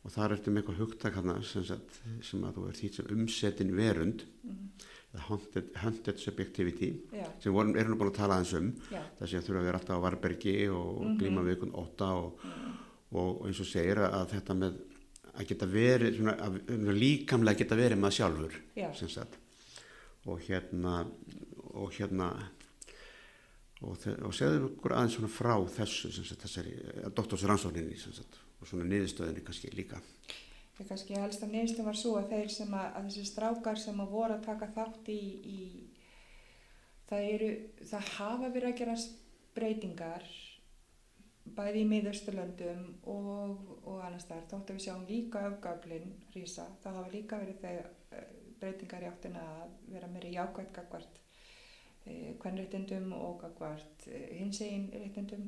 [0.05, 3.73] Og þar ertu með eitthvað hugtak hana sem, sem að þú ert þýtt sem umsetin
[3.79, 4.27] verund.
[4.45, 4.69] Mhm.
[4.77, 4.96] eða
[5.29, 8.73] hunted, hunted subjectivity já, sem vorum, erum nú búin að tala aðeins um.
[8.93, 11.17] Já, þessi að þurfa að vera alltaf á varbergi og Mhm.
[11.21, 12.41] glíma við einhvern óta og,
[13.13, 14.79] og eins og segir að, að þetta með
[15.37, 16.61] að geta verið svona, að,
[16.97, 18.55] líkamlega geta verið maður sjálfur
[20.27, 20.95] og hérna
[21.77, 22.31] og hérna
[23.85, 26.73] og, og segðu okkur aðeins svona frá þessu sem sagt þessari
[27.15, 30.01] doktorsrannsókninni sem sagt og svona niðurstöðinni kannski líka
[30.77, 34.01] ég kannski helst að neðstum var svo að þeir sem að, að þessi strákar sem
[34.03, 35.61] að voru að taka þátt í, í
[37.09, 37.51] það eru,
[37.93, 38.97] það hafa verið að gera
[39.57, 40.27] breytingar
[41.57, 46.99] bæði í miðausturlöndum og, og annars þar, þótt að við sjáum líka öfgaflin rísa, það
[46.99, 51.21] hafa líka verið þegar eh, breytingar í áttina að vera meiri jákvætt gagvart
[52.05, 55.47] eh, kvennréttindum og gagvart eh, hinsegin réttindum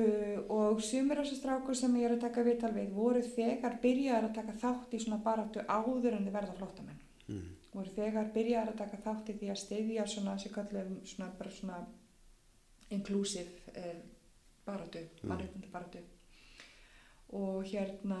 [0.00, 3.78] uh, og sumir af þessu strákur sem ég er að taka viðtal við voru þegar
[3.82, 7.44] byrjaðar að taka þátt í svona baráttu áður en þið verða flóttamenn mm.
[7.74, 11.84] voru þegar byrjaðar að taka þátt í því að styðja svona svona bara svona
[12.90, 14.02] inclusive eh,
[14.66, 15.28] baráttu, Mm.
[15.28, 15.98] mannréttindi baráttu
[17.34, 18.20] og hérna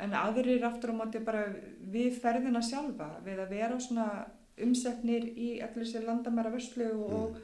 [0.00, 1.46] en aðrir aftur á móti bara
[1.80, 4.06] við ferðina sjálfa við að vera svona
[4.62, 7.36] umsetnir í allir sér landamæra vörslu og,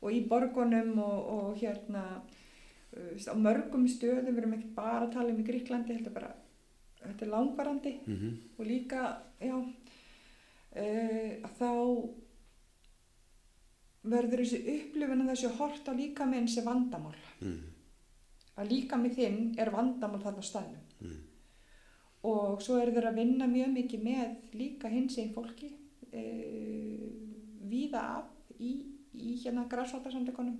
[0.00, 2.04] og í borgunum og, og hérna
[2.98, 6.30] á mörgum stöðum, við erum ekki bara að tala um í Gríklandi, þetta er bara,
[7.02, 9.02] þetta er langvarandi mm og líka,
[9.40, 9.54] já,
[10.82, 11.70] uh, þá
[14.08, 17.16] verður þessi upplifin að þessi hort á líka með þessi vandamál.
[17.40, 17.58] mm,
[18.58, 20.84] Að líka með þinn er vandamál þarna staðnum.
[21.00, 21.18] mm,
[22.28, 25.70] Og svo eru þeir að vinna mjög mikið með líka hins einn fólki
[26.12, 27.06] uh,
[27.70, 28.72] víða af í,
[29.14, 30.58] í hérna græsvaldarsamleikonum.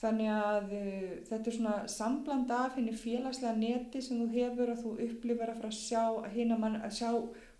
[0.00, 4.82] Þannig að uh, þetta er svona sambland af henni félagslega neti sem þú hefur og
[4.82, 6.02] þú upplifir að fara að sjá,
[6.58, 7.10] mann, að sjá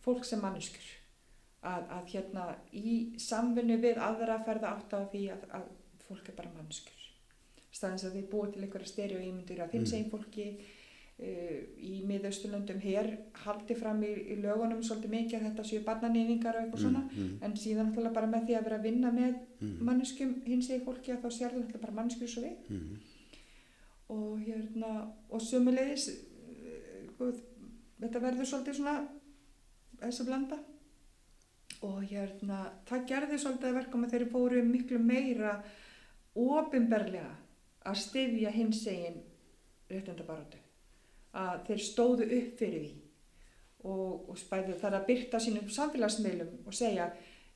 [0.05, 0.91] fólk sem manneskur.
[1.65, 5.71] Að, að hérna í samvinnu við aðra ferða átt á því að, að
[6.09, 7.07] fólk er bara manneskur.
[7.75, 9.97] Staðins að þið búið til einhverja stereoímyndur af hins Mm.
[9.99, 10.49] einn fólki
[11.23, 13.09] í miðausturlöndum hér
[13.45, 17.03] haldi fram í, í lögunum svolítið mikið að þetta séu barnanýðingar og eitthvað svona.
[17.07, 20.71] mm, en síðan náttúrulega bara með því að vera að vinna með mm, manneskjum hins
[20.71, 22.73] eða fólki að þá þú náttúrulega bara manneskjur svo við.
[22.75, 22.97] Mm,
[24.17, 24.91] og hérna
[25.31, 27.39] og sömulegis eh, guð,
[28.03, 28.97] þetta verður svolítið svona
[30.03, 30.61] þessi blanda.
[31.85, 32.59] Og hérna
[32.91, 35.55] það gerði svolítið að verka með þeirri fóru miklu meira
[36.35, 37.31] ofinberlega
[37.87, 39.23] að styðja hins egin
[39.93, 40.64] réttindabaratu
[41.41, 42.93] að þeir stóðu upp fyrir því.
[43.85, 47.11] Og, og spæðu þar að byrta sínum samfélagsmiðlum og segja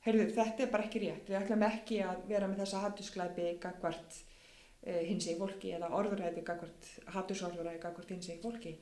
[0.05, 4.19] heyrðu þetta er bara ekki rétt, við ætlum ekki að vera með þessa hattusklæpi gagvart
[4.19, 8.75] uh, hins egin fólki eða orðuræði gagvart, hattusorðuræði gagvart hins egin fólki.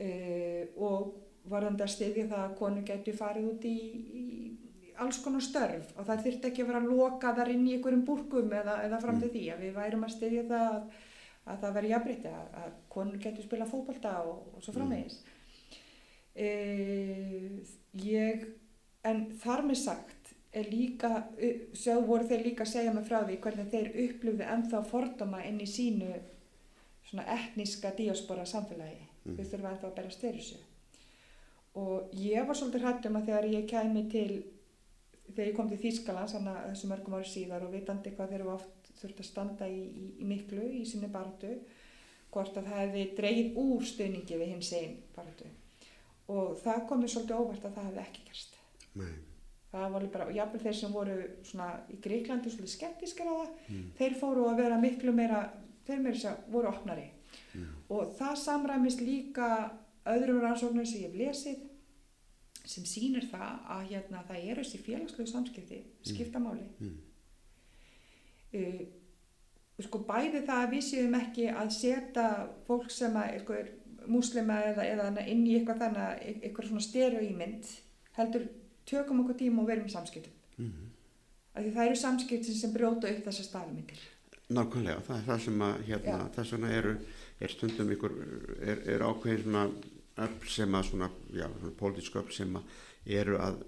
[0.00, 1.16] Uh, og
[1.50, 4.24] varandi að styðja það að konu getur farið út í, í,
[4.90, 8.52] í alls konar störf og það þurfti ekki að vera lokaðar inn í einhverjum búrkum
[8.52, 10.82] eða, eða fram til því að við værum að styðja það að,
[11.48, 15.20] að það veri jafnbreytti að, að konur getur spila fótbolta og, og svo framvegis.
[16.34, 16.50] E,
[18.04, 18.44] ég
[19.08, 21.12] en þar með sagt er líka,
[21.78, 25.62] sjá voru þeir líka að segja mig frá því hvernig þeir upplifðu ennþá fordóma inn
[25.62, 26.10] í sínu
[27.06, 29.06] svona etníska diaspora samfélagi.
[29.24, 29.36] Mm.
[29.36, 30.50] þau þurfa ennþá að bera styrir
[31.78, 34.30] og ég var svolítið hrættum að þegar ég kæmi til
[35.30, 38.40] þegar ég kom til Þýskalands þannig að þessu mörgum ári síðar og vitandi hvað þeir
[38.40, 41.54] eru oft þurft að standa í, í, í miklu í sinni baratu
[42.30, 45.48] hvort að það hefði dreigð úr stöðningi við hins einn baratu
[46.30, 48.58] og það kom mér svolítið óvart að það hefði ekki gerst.
[49.00, 49.14] Nei,
[49.70, 53.34] það var alveg bara, og jafnvel þeir sem voru svona í Greiklandi svolítið skeptískir á
[53.34, 55.40] það mm, þeir fóru að vera miklu meira
[55.88, 57.08] þeir meira sér voru opnari.
[57.54, 59.50] Mm, og það samræmist líka
[60.10, 61.66] öðrum rannsóknum sem ég hef lesið
[62.70, 66.66] sem sýnir það að hérna, það eru þessi félagslegu samskipti skipta máli.
[66.78, 66.98] Mm,
[68.58, 68.80] uh,
[69.80, 72.26] sko bæði það að við séum ekki að setja
[72.66, 73.70] fólk sem að sko, er
[74.10, 77.74] múslima eða, eða inn í eitthvað þannig að eitthvað svona stereoímynd
[78.16, 78.46] heldur
[78.88, 80.36] tökum okkur tíma og verum í samskiptum.
[80.60, 80.88] Mm.
[81.54, 84.00] af því það eru samskiptin sem brjóta upp þessar staðmyndir
[84.50, 86.92] Nákvæmlega, það er það sem að hérna, þess vegna eru,
[87.38, 88.14] er stundum ykkur,
[88.58, 89.62] er, er ákveðin svona
[90.24, 92.80] öll sem að svona, já, svona pólitísku öll sem að
[93.20, 93.60] eru að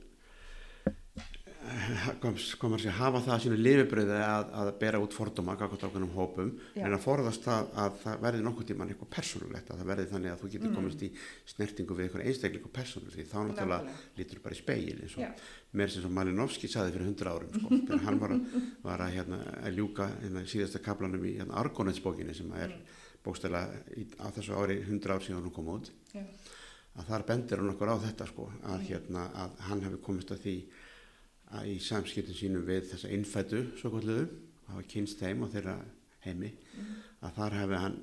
[1.62, 5.84] eh, komast kom að hafa það að sínu lifibröði að, að bera út fordóma gagvart
[5.86, 6.84] ákveðnum hópum Já.
[6.86, 10.32] en að forðast það að það verði nokkuð tíman eitthvað persónulegt að það verði þannig
[10.32, 10.76] að þú getur Mm.
[10.78, 11.10] komist í
[11.52, 15.44] snertingu við eitthvað einstaklingu persónu því þá náttúrulega lítur bara í speil eins og
[15.78, 19.38] mér sem Malinovski saði fyrir hundra árum sko, þegar hann var að, var að, hérna,
[19.62, 22.98] að ljúka hérna, síðasta kaplanum í hérna, Argonetsbókinni sem er Mm.
[23.22, 23.60] bókstæla
[24.18, 26.24] á þessu ári hundra ár síðan hún kom út Já.
[26.98, 28.86] að þar bendir hann okkur á þetta sko, að, Mm.
[28.88, 30.54] hérna, að hann hefði komist að því
[31.68, 34.26] í samskiptum sínum við þessa innfættu svo kalluðu,
[34.68, 35.76] hafa kynst þeim og þeirra
[36.24, 36.92] heimi, Mm.
[37.22, 37.96] að þar hefði hann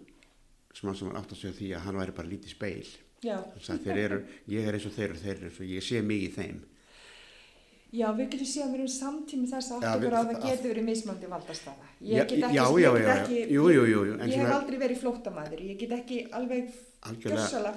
[0.76, 2.88] smá sem hann átt að segja því að hann væri bara lítið speil
[3.24, 3.36] Já.
[3.36, 5.84] Hann sagði, þeir eru, ég er eins og þeir og þeir eru eins og ég
[5.84, 6.60] sé mig í þeim
[7.90, 10.44] Já, við getum séð að við erum samtími þess að okkur á að það að-
[10.50, 11.86] getur verið mismandi valdastafa.
[12.06, 15.64] Ég get ekki, já, já, já, ekki, Jú, jú, jú, ég hef aldrei verið flóttamaður,
[15.70, 16.70] ég get ekki alveg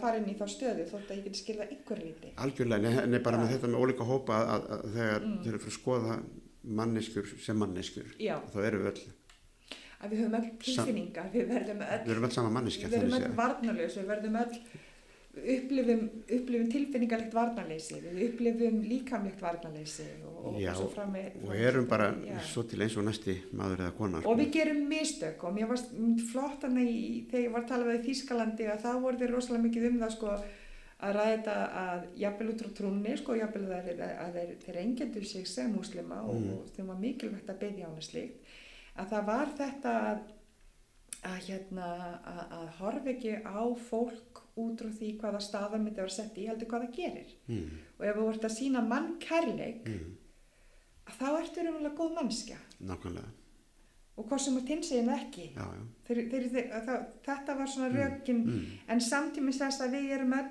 [0.02, 2.32] fara inn í þá stöðu þótt að ég get skilða ykkur liti.
[2.36, 5.38] Algjörlega, en- bara með þetta með ólíka hópa að, að, að þegar Mm.
[5.42, 6.22] þeir eru fyrir að skoða
[6.64, 8.08] manneskur sem manneskur
[8.52, 9.02] þá eru við öll,
[10.02, 13.34] að við höfum öll tilfinningar, við verðum öll, við verðum öll séð.
[13.40, 14.58] varnarljós, við verðum öll
[15.32, 21.38] upplifum, upplifum tilfinningarlegt varnarleysi, við upplifum líkamlegt varnarleysi og, og, Já, og svo fram með,
[21.46, 22.34] og erum bara Já.
[22.50, 25.94] svo til eins og næsti maður eða kona Og við gerum mistök og mér varst
[26.32, 29.32] flott hann í, þegar ég var að tala við í Þýskalandi að það voru þeir
[29.36, 30.34] rosalega mikið um það sko
[31.02, 34.76] að ræða þetta að jafnvel út frá trúnni sko, jafnvel að þeir, að þeir, þeir
[34.84, 36.52] engjendur sig sem muslima og, Mm.
[36.60, 38.52] og þeim var mikilvægt að beðja hana slíkt
[39.00, 40.22] að það var þetta að,
[41.32, 41.88] að hérna
[42.20, 46.40] að, að horfa ekki á fólk út frá því hvaða staðar myndi að vera sett
[46.40, 47.30] í heldur hvað það gerir.
[47.48, 50.10] Mm, og ef þú vart að sína mann kærleik mm,
[51.12, 53.30] þá ertu raunverulega góð mannskja nákvæmlega.
[54.20, 55.46] Og hvort sem er tinsegin ekki.
[55.56, 55.84] Já, já.
[56.06, 58.42] þeir, þeir, þeir, það, þetta var svona rökin.
[58.44, 58.72] Mm.
[58.92, 60.50] en samtímis þess að við erum öll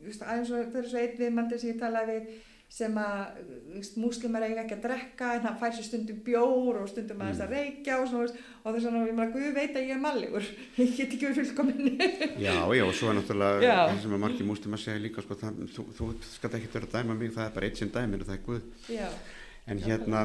[0.00, 2.38] aðeins og það er svo einn viðmandi sem ég talaði við
[2.70, 3.38] sem að
[3.74, 7.42] just, múslimar eiga ekki að drekka en hann fær sér stundum bjór og stundum aðeins
[7.42, 10.46] að reykja og, svona, og þess að ég meina Guð veit að ég er mallegur.
[10.78, 12.10] Ég get ekki verið fullkominni
[12.46, 15.38] Já, já, og svo er náttúrulega það sem að margir mústum að segja líka sko,
[15.42, 18.22] það, þú, þú skalt ekki vera að dæma mig, það er bara eitt sinn dæmir
[18.22, 18.64] og það er Guð.
[18.94, 19.06] já,
[19.70, 20.24] En hérna,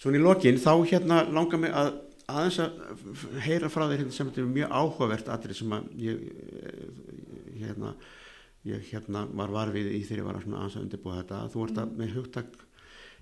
[0.00, 1.94] svona í lokin, þá hérna langar mig að
[2.32, 6.20] aðeins að heyra frá þér hérna sem þetta er mjög áhugavert atrið sem að ég
[6.62, 6.84] eh,
[7.62, 7.94] hérna,
[8.68, 11.40] ég hérna var varfið í ég var að að undirbúa þetta.
[11.52, 12.52] Þú ert að með hugtak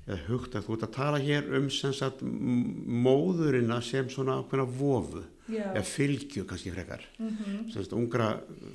[0.07, 5.25] eða hugtak, þú ert að tala hér um sem sagt móðurina sem svona ákveðna vofu.
[5.51, 7.05] Já, eða fylgju kannski frekar.
[7.19, 8.29] Mhm, sem sagt, ungra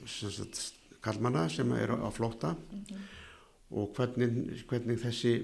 [0.06, 2.56] sem sagt, kallmanna sem eru á flótta.
[2.72, 3.06] Mhm,
[3.72, 5.36] og hvernig, hvernig þessi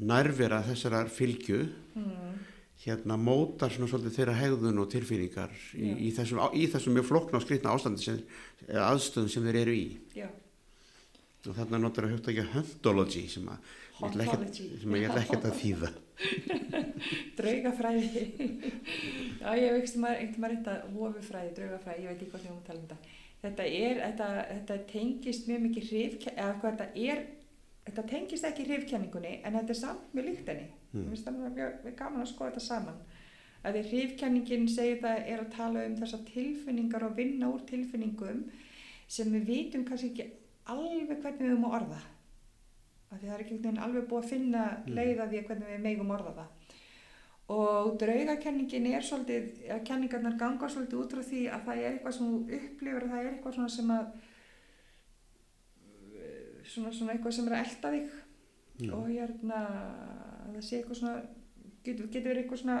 [0.00, 2.38] nærvera þessarar fylgju mhm,
[2.84, 5.96] hérna mótar svona svolítið þeirra hegðun og tilfinningar í, Já.
[6.00, 8.22] í, í þessum mjög flókna og skrýtna ástandi sem,
[8.70, 9.98] aðstöðum sem þeir eru í.
[10.16, 10.30] Já,
[11.48, 13.58] og notar að ekki sem, að,
[14.00, 14.68] ég ætla ekkert- Ontology.
[14.82, 15.90] sem að ég ætla ekkert að þýða
[17.38, 18.24] draugafræði
[19.40, 22.66] já ég veist maður einhvern veginn þetta vofufræði, draugafræði, ég veit ekki hvað þjóðum að
[22.68, 22.98] tala um þetta
[23.40, 27.22] þetta er, þetta, þetta tengist mjög mikið hrifkenningu, eða hvað þetta er
[27.86, 31.04] þetta tengist ekki hrifkenningunni en þetta er samt mjög líkt henni Mm.
[31.06, 31.12] mm.
[31.22, 32.96] það er mjög gaman að skoða þetta saman
[33.62, 38.40] að því hrifkenningin segir það er að tala um þessar tilfinningar og vinna úr tilfinningum
[39.06, 40.26] sem við vitum kannski ekki
[40.66, 42.00] alveg hvernig við höfum að orða
[43.10, 44.94] að því það er ekki einhvern veginn alveg búið að finna Mm.
[44.94, 46.48] leið að því hvernig við megum orða það.
[47.50, 52.14] Og draugakenningin er svolítið, að kenningarnar ganga svolítið út frá því að það er eitthvað
[52.14, 54.06] sem þú upplifir að það er eitthvað svona sem að
[56.64, 58.10] svona, svona eitthvað sem er að elta þig.
[58.80, 58.92] Já.
[58.96, 59.56] og hérna
[60.46, 61.22] að það sé eitthvað svona
[61.84, 62.78] getur, getur verið eitthvað svona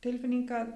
[0.00, 0.70] tilfinning að,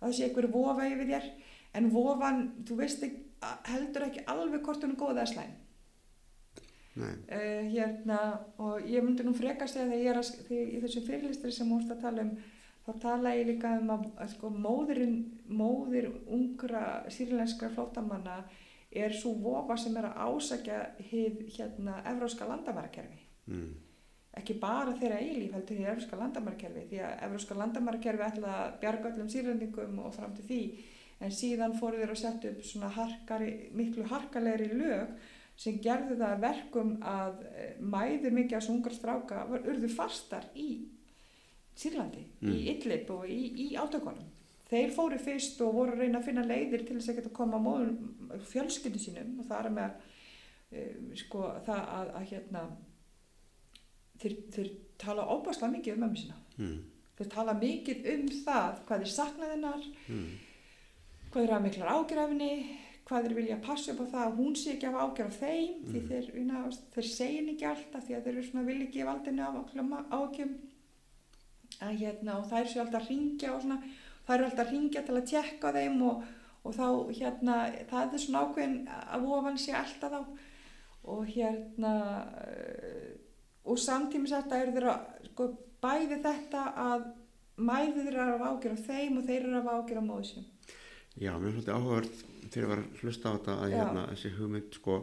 [0.00, 1.30] að það sé eitthvað vofa yfir þér.
[1.76, 3.22] En vofan, þú veist ekki,
[3.70, 5.54] heldur ekki alveg hvort hún er góð eða slæm
[7.04, 8.20] uh, hérna
[8.62, 11.68] og ég myndi nú freka segja þegar ég er að, þegar í þessu fyrirlistri sem
[11.70, 12.36] múst að tala um
[12.86, 15.16] þá tala ég líka um að, að sko, móðurinn,
[15.50, 18.44] móðir ungra sýrlenskra flótamanna
[18.96, 20.78] er svo vofa sem er að ásækja
[21.10, 23.24] hið hérna evróska landamærakerfi.
[23.46, 23.74] Mm.
[24.36, 29.10] ekki bara þeirra eilíf heldur því evróska landamærakerfi því að evróska landamærakerfi ætla að bjarga
[29.10, 30.62] öllum sýrlendingum og fram til því.
[31.24, 35.14] En síðan fóru þeir að setja upp svona harkari, miklu harkalegri lög
[35.56, 40.48] sem gerðu það að verkum að eh, mæður mikið af sungar stráka var urðu fastar
[40.54, 40.68] í
[41.76, 42.60] Sýrlandi, í Mm.
[42.72, 44.24] Idlib og í, í átökunum.
[44.70, 47.36] Þeir fóru fyrst og voru að reyna að finna leiðir til þess að geta að
[47.36, 49.90] koma móðum fjölskyldu sínum og það er með
[50.72, 52.62] uh, sko það að, að hérna
[54.22, 54.70] þeir, þeir
[55.04, 56.38] tala óbáslega mikið um mömmu sína.
[56.56, 56.78] Mm.
[57.18, 60.26] Þeir tala mikið um það hvað þeir sakna þennar, Mm.
[61.30, 62.50] hvað þeir hafa miklar ágjafinni,
[63.06, 65.74] hvað þeir vilja passa upp á það að hún sé ekki af ágjaf af þeim
[65.90, 66.08] því Mm.
[66.10, 66.62] þeir, una,
[66.94, 69.54] þeir segin ekki alltaf því að þeir eru svona vilja ekki valdinu af
[70.16, 70.56] ágjum
[71.86, 73.78] að hérna og þær séu alltaf að ringja og svona,
[74.26, 76.24] þær eru alltaf að ringja til að tjekka á þeim og,
[76.64, 76.86] og þá
[77.20, 77.54] hérna,
[77.90, 80.20] það er svona ákveðin að ofan sé alltaf þá.
[81.06, 81.92] Og hérna
[82.42, 83.12] uh,
[83.66, 84.96] og samtímis þetta eru þeirra
[85.28, 85.46] sko
[85.82, 87.04] bæði þetta að
[87.56, 90.46] mæði þeirra eru af ágjör af þeim og þeir eru af ágjör af móðsum
[91.16, 94.32] Já, mér finnst þetta áhugavert þegar ég var að hlusta á þetta að hérna, þessi
[94.38, 94.96] hugmynd sko,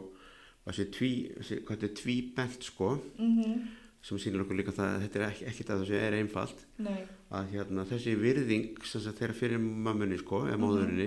[0.66, 3.64] þessi tví, þessi, hvað þetta er tvíbent sko, mm
[4.04, 6.58] sem sýnir okkur líka það að þetta er ekki, ekkit að þessu er einfalt.
[6.84, 6.98] Nei,
[7.32, 10.60] að hérna, þessi virðing þeirra fyrir mammunni sko, eða Mhm.
[10.60, 11.06] móðurinni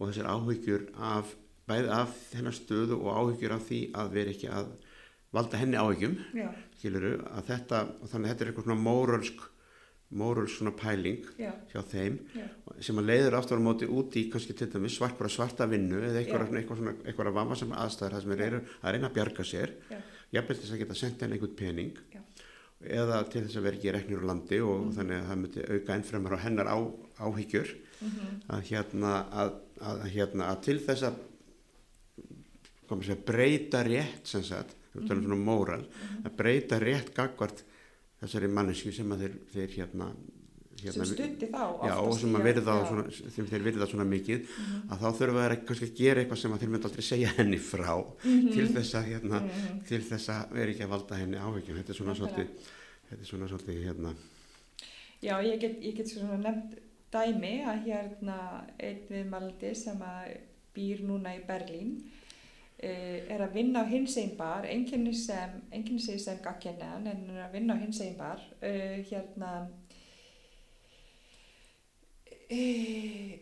[0.00, 1.36] og þessir áhyggjur af
[1.68, 4.66] bæði af hennar stöðu og áhyggjur af því að vera ekki að
[5.32, 6.16] valda henni áhyggjum
[6.80, 7.78] skiluru, að þetta,
[8.10, 9.46] þannig að þetta er eitthvað svona mórölsk
[10.14, 12.46] mórölsk svona pæling já, hjá þeim já,
[12.86, 15.98] sem að leiður aftur á móti út í kannski til dæmis svart bara svarta vinnu
[16.00, 19.16] eða eitthvað, eitthvað, svona, eitthvað að vama sem aðstæður það sem er að reyna að
[19.18, 19.74] bjarga sér.
[20.34, 22.20] Jafnveg til þess að geta sendt henni einhvern pening Já.
[23.02, 24.94] eða til þess að vera ekki reknir úr landi og Mhm.
[24.96, 26.78] þannig að það myndi auka ennfremur á hennar á,
[27.26, 27.74] áhyggjur.
[28.00, 31.14] Mhm, að hérna að, að, hérna að til þess að
[32.88, 36.26] komið sér breyta rétt sem sagt, talum svona móral mhm.
[36.26, 37.62] að breyta rétt gagvart
[38.24, 40.08] þessari mannesku sem að þeir, þeir hérna,
[40.84, 42.86] sem stundi þá Já, og sem að virða já.
[42.90, 43.04] svona,
[43.36, 46.54] sem þeir virða svona mikið Mhm, að þá þurfa þeir kannski að gera eitthvað sem
[46.54, 49.82] að þeir myndi aldrei segja henni frá mhm, til þess að hérna, mhm.
[49.88, 51.78] til þess að vera ekki að valda henni áhyggjum.
[51.80, 52.72] Þetta er svona svolítið
[53.08, 54.14] þetta er svona svolítið hérna.
[55.24, 56.74] Já, ég get, ég get svona nefnt
[57.14, 58.38] dæmi að hérna
[58.82, 60.34] einn viðmaldi sem að
[60.74, 61.94] býr núna í Berlín
[62.84, 65.60] er að vinna á hinsegin bar, einkenni sem,
[65.98, 68.42] sem gagkennan en er að vinna á hinsegin bar.
[68.60, 69.52] Uh, hérna
[72.50, 73.40] e,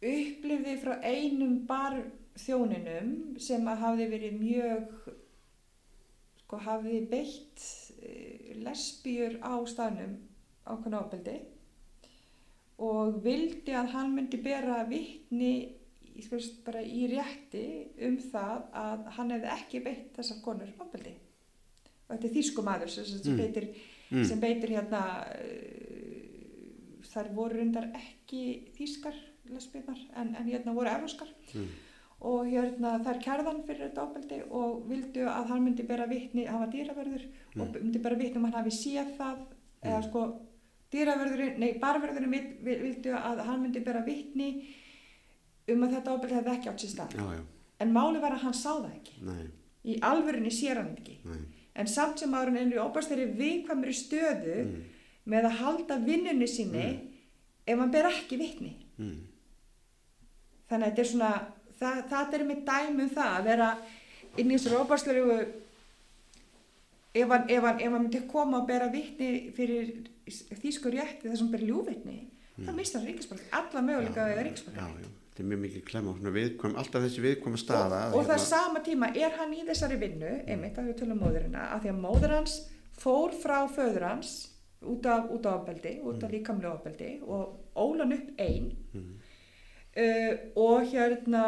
[0.00, 1.98] upplifði frá einum bar
[2.40, 5.10] þjóninum sem að hafði verið mjög
[6.40, 7.64] sko hafði beitt
[8.02, 10.16] e, lesbíur á staðnum
[10.64, 11.36] ákveðna ábeldi
[12.80, 15.52] og vildi að hann myndi bera vittni
[16.20, 17.64] sko, bara í rétti
[18.06, 21.14] um það að hann hefði ekki beitt þessar konur ábeldi
[22.08, 23.38] og þetta er þýsku maður sem, sem, Mm.
[23.38, 23.68] beitir,
[24.10, 24.24] Mm.
[24.26, 28.42] sem beitir hérna uh, þar voru rundar ekki
[28.76, 29.14] þýskar
[29.50, 31.68] lesbíðnar en, en hérna voru evróskar Mm.
[32.20, 36.60] og hérna þær kærðan fyrir þetta ábeldi og vildu að hann myndi bera vittni, hann
[36.60, 37.24] var dýraverður
[37.56, 39.38] og myndi bera vittni um hann hafi séð það
[39.82, 40.24] eða sko
[40.92, 44.50] dýraverðurinn, nei barverðurinn vil- vil- vildu að hann myndi bera vittni
[45.74, 47.16] um að þetta ábeldi hefði ekki átt sér stað.
[47.16, 47.42] Já, já,
[47.84, 49.16] en máli var að hann sá það ekki.
[49.26, 49.44] Nei,
[49.84, 51.18] í alvörinni sér hann ekki.
[51.24, 51.42] Nei,
[51.80, 54.82] en samt sem árun er í óbæstari viðkvæmri stöðu Mm.
[55.30, 56.86] með að halda vinnunni sinni
[57.66, 59.18] ef hann ber ekki vittni mm.
[60.70, 61.32] þannig að þetta er svona
[61.80, 63.68] það, það er með dæmi um það að vera
[64.38, 65.36] inn í þessu óbæstlegu
[67.14, 69.92] ef hann, ef, hann, ef hann myndi koma og bera vittni fyrir
[70.62, 72.18] þýskur rétti þar sem hann ber ljúvittni
[72.60, 76.76] þá mistar hann ríkisborg alla möguleika já, já, þetta er mjög mikið klemma svona viðkvæm,
[76.82, 80.78] alltaf þessi viðkvæma staða og, og það sama tíma er hann í þessari vinnu einmitt
[80.80, 82.56] að við tölum móðurina af því að móður hans
[83.00, 84.32] fór frá föður hans
[84.80, 90.88] út af, út af ofbeldi, út af líkamlega ofbeldi og ólan upp einn uh, og
[90.90, 91.44] hérna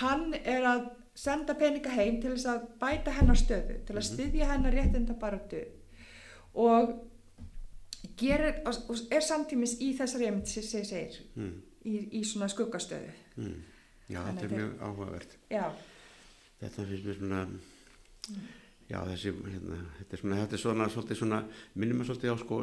[0.00, 0.88] hann er að
[1.20, 5.62] senda peninga heim til þess að bæta hennar stöðu til að styðja hennar réttinda baratu
[6.54, 6.94] og
[8.20, 11.58] gerir, og er samtímis í þessari einmitt sem segir mm.
[11.86, 13.12] Í, í svona skuggastöðu.
[13.40, 13.60] Mm.
[14.10, 15.36] já, þetta er mjög áhugavert.
[15.52, 15.66] Já,
[16.60, 17.44] þetta finnst mér svona
[18.90, 21.38] já, þessi, hérna, þetta er svona þetta er svona, svolítið svona,
[21.78, 22.58] minnum að svolítið á sko,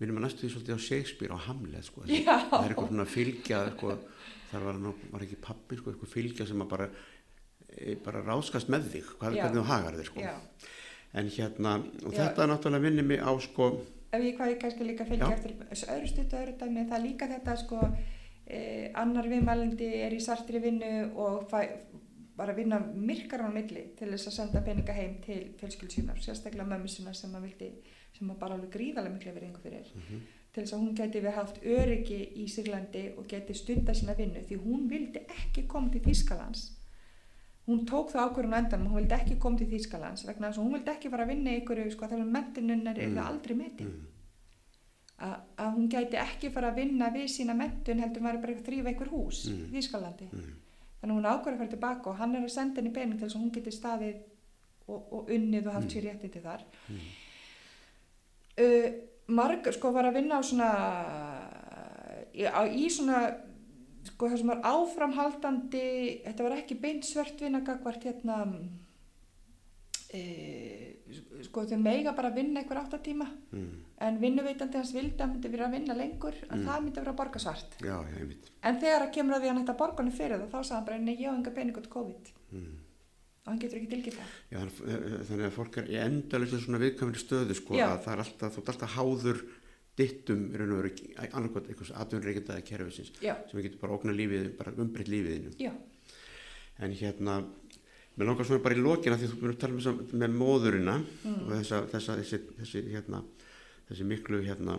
[0.00, 2.36] minnum að næstu því svolítið á Shakespeare á Hamlet, sko, Já.
[2.50, 3.96] það er eitthvað svona fylgja, sko,
[4.50, 6.90] þar var, nú, var ekki pappi, sko, eitthvað fylgja sem að bara
[7.70, 10.26] e, bara ráskast með þig, hvað, hvernig þú hagar þig, sko.
[10.26, 10.68] Já.
[11.20, 12.20] En hérna, og Já.
[12.20, 13.70] þetta náttúrulega minnir mig á, sko
[14.10, 15.56] ef ég hvað ég kannski líka fylgja eftir
[15.94, 20.92] öðru stuttu öðru dæmi það líka þetta sko eh, annar viðmælandi er í sartri vinnu
[21.14, 21.60] og fæ,
[22.36, 26.20] var að vinna myrkar á milli til þess að senda peninga heim til fjölskyld sínar,
[26.24, 27.70] sérstaklega mömmu sínar sem að vildi,
[28.16, 31.36] sem að bara alveg gríðarlega miklu verið einhver fyrir til þess að hún geti við
[31.36, 36.02] haft öryggi í Sýrlandi og geti stunda sína vinnu því hún vildi ekki koma til
[36.08, 36.64] Þýskalands
[37.70, 40.64] hún tók það ákvörðun á endanum, hún vildi ekki koma til Þýskalands vegna þess að
[40.66, 43.90] hún vildi ekki fara að vinna ykkur sko, þegar mentununnar er það aldrei metin.
[43.90, 44.08] Mm,
[45.28, 48.66] að, að hún gæti ekki fara að vinna við sína mentun heldur maður bara að
[48.68, 49.62] þrýfa ykkur hús Mm.
[49.66, 50.28] í Þýskalandi.
[50.32, 50.50] Mm,
[51.00, 53.36] þannig hún ákvörður að fara tilbaka og hann er að senda henni pening til þess
[53.38, 54.16] að hún geti staðið
[54.90, 56.64] og, og unnið og haft sér rétti til þar.
[56.88, 57.04] Mm,
[58.64, 58.88] uh,
[59.30, 60.70] marg sko var að vinna á svona
[62.34, 63.20] í, á, í svona
[64.08, 65.86] sko það sem var áframhaldandi
[66.24, 68.36] þetta var ekki beint svartvinna gagvart hérna
[70.14, 70.86] uh,
[71.46, 73.70] sko þau meiga bara að vinna einhver áttatíma mm,
[74.06, 77.12] en vinnuveitandi hans vildi að hann myndi vera að vinna lengur að það myndi vera
[77.14, 77.70] að borga svart.
[77.84, 80.52] Já, en þegar að kemur að því að hann hætti að borga hann fyrir það
[80.54, 82.32] þá sagði hann bara, nei, ég á enga pening út COVID.
[82.50, 82.78] Mm.
[83.40, 84.12] og hann getur ekki
[84.50, 87.86] Já, þannig- að fólk er í endalist svona viðkvæmri stöðu sko Já.
[87.88, 89.38] að það er alltaf, þú ert alltaf háður
[90.00, 90.46] dittum
[91.30, 95.72] annarkot einhvers atvinnreikenda kerfisins já, sem getur bara ógna lífið, bara umbreytt lífiðinu já,
[96.80, 97.40] en hérna
[98.16, 100.96] mér langar svona bara í lokina því þú búin að tala með, þessa- með móðurina
[101.24, 101.36] Mm.
[101.46, 103.22] og þessa, þessa þessi, þessi hérna
[103.90, 104.78] þessi miklu hérna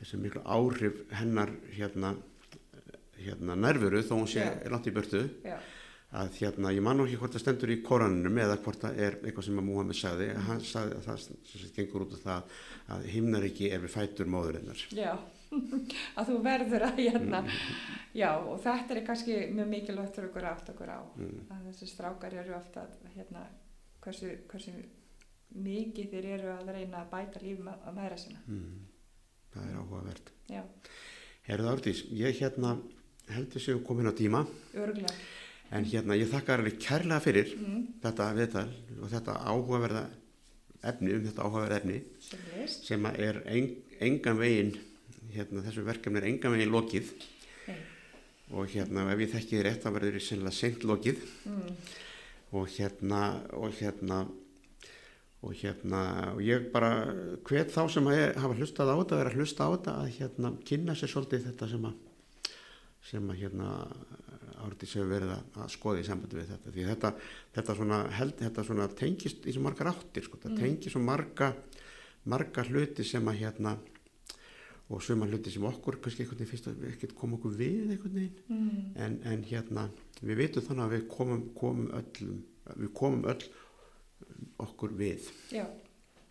[0.00, 2.14] þessi miklu áhrif hennar hérna
[3.20, 5.58] hérna nærveru þó hún sé langt í börtu já,
[6.12, 9.16] að hérna, ég man nú ekki hvort það stendur í koranunum eða hvort það er
[9.22, 10.40] eitthvað sem að Múhammed sagði, Mm.
[10.48, 12.42] hann sagði að það sem sagt gengur út af það
[12.96, 14.80] að himnar ekki er við fætur móðurinnar.
[14.90, 15.12] já
[16.18, 17.44] að þú verður að hérna
[18.14, 21.40] já, og þetta er kannski mjög mikilvægt fyrir okkur átt okkur á Mm.
[21.50, 23.46] að þessi strákar eru ofta að, hérna,
[24.02, 24.72] hversu, hversu
[25.54, 28.86] mikið þeir eru að reyna að bæta lífum að mæra sinna Mm.
[29.54, 30.30] Það er áhugavert.
[30.50, 30.62] já,
[31.46, 32.76] Herðu Árdís, ég hérna
[33.30, 35.14] heldur séu komin á tíma örgulega
[35.70, 38.68] en hérna ég þakka þér alveg kærlega fyrir mm, þetta viðtal
[39.00, 40.04] og þetta áhugaverða
[40.90, 43.68] efni um þetta áhugaverða efni sem veist sem að er en,
[44.00, 44.72] engan veginn
[45.34, 47.10] hérna þessu verkefni er engan veginn lokið.
[47.68, 47.80] Nei.
[48.50, 51.24] og hérna ef ég þekki þið rétt þá verður þið sennilega seint lokið.
[51.46, 51.74] Mm,
[52.58, 53.20] og hérna
[53.54, 54.20] og hérna
[55.40, 56.00] og hérna
[56.34, 56.90] og ég bara
[57.48, 60.52] hvet þá sem að hafa hlustað á þetta vera að hlusta á þetta að hérna
[60.68, 62.56] kynna sér svolítið þetta sem að
[63.10, 63.70] sem að hérna
[64.66, 67.12] áriðis hefur verið að, að skoða í sambandi við þetta því þetta,
[67.56, 70.58] þetta svona held, þetta svona tengist í svo margar áttir sko, Mm.
[70.58, 71.54] tengist svo marga
[72.30, 73.76] marga hluti sem að hérna
[74.90, 77.92] og suma hluti sem okkur kannski einhvern veginn fyrst að við ekkert koma okkur við
[77.94, 78.40] einhvern veginn.
[78.48, 78.92] Mm.
[78.96, 79.88] en, en hérna
[80.20, 82.40] við vitum þannig að við komum, komum öllum
[82.76, 83.44] við komum öll
[84.60, 85.30] okkur við.
[85.54, 85.64] Já,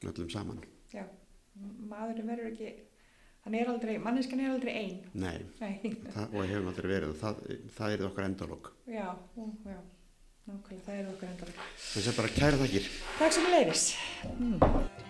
[0.07, 0.59] öllum saman.
[0.93, 1.03] Já,
[1.89, 2.69] maðurinn verður ekki,
[3.45, 5.71] hann er aldrei, manneskan er aldrei ein, nei, nei,
[6.13, 7.15] það, og hefum aldrei verið.
[7.21, 7.43] Það,
[7.77, 9.77] það er okkar endalók já, já,
[10.49, 11.67] nákvæmlega, það er okkar endalegt.
[11.89, 12.89] þess að bara kæra þakkir.
[13.19, 13.85] Takk sem leiðis.
[14.37, 15.07] Mm.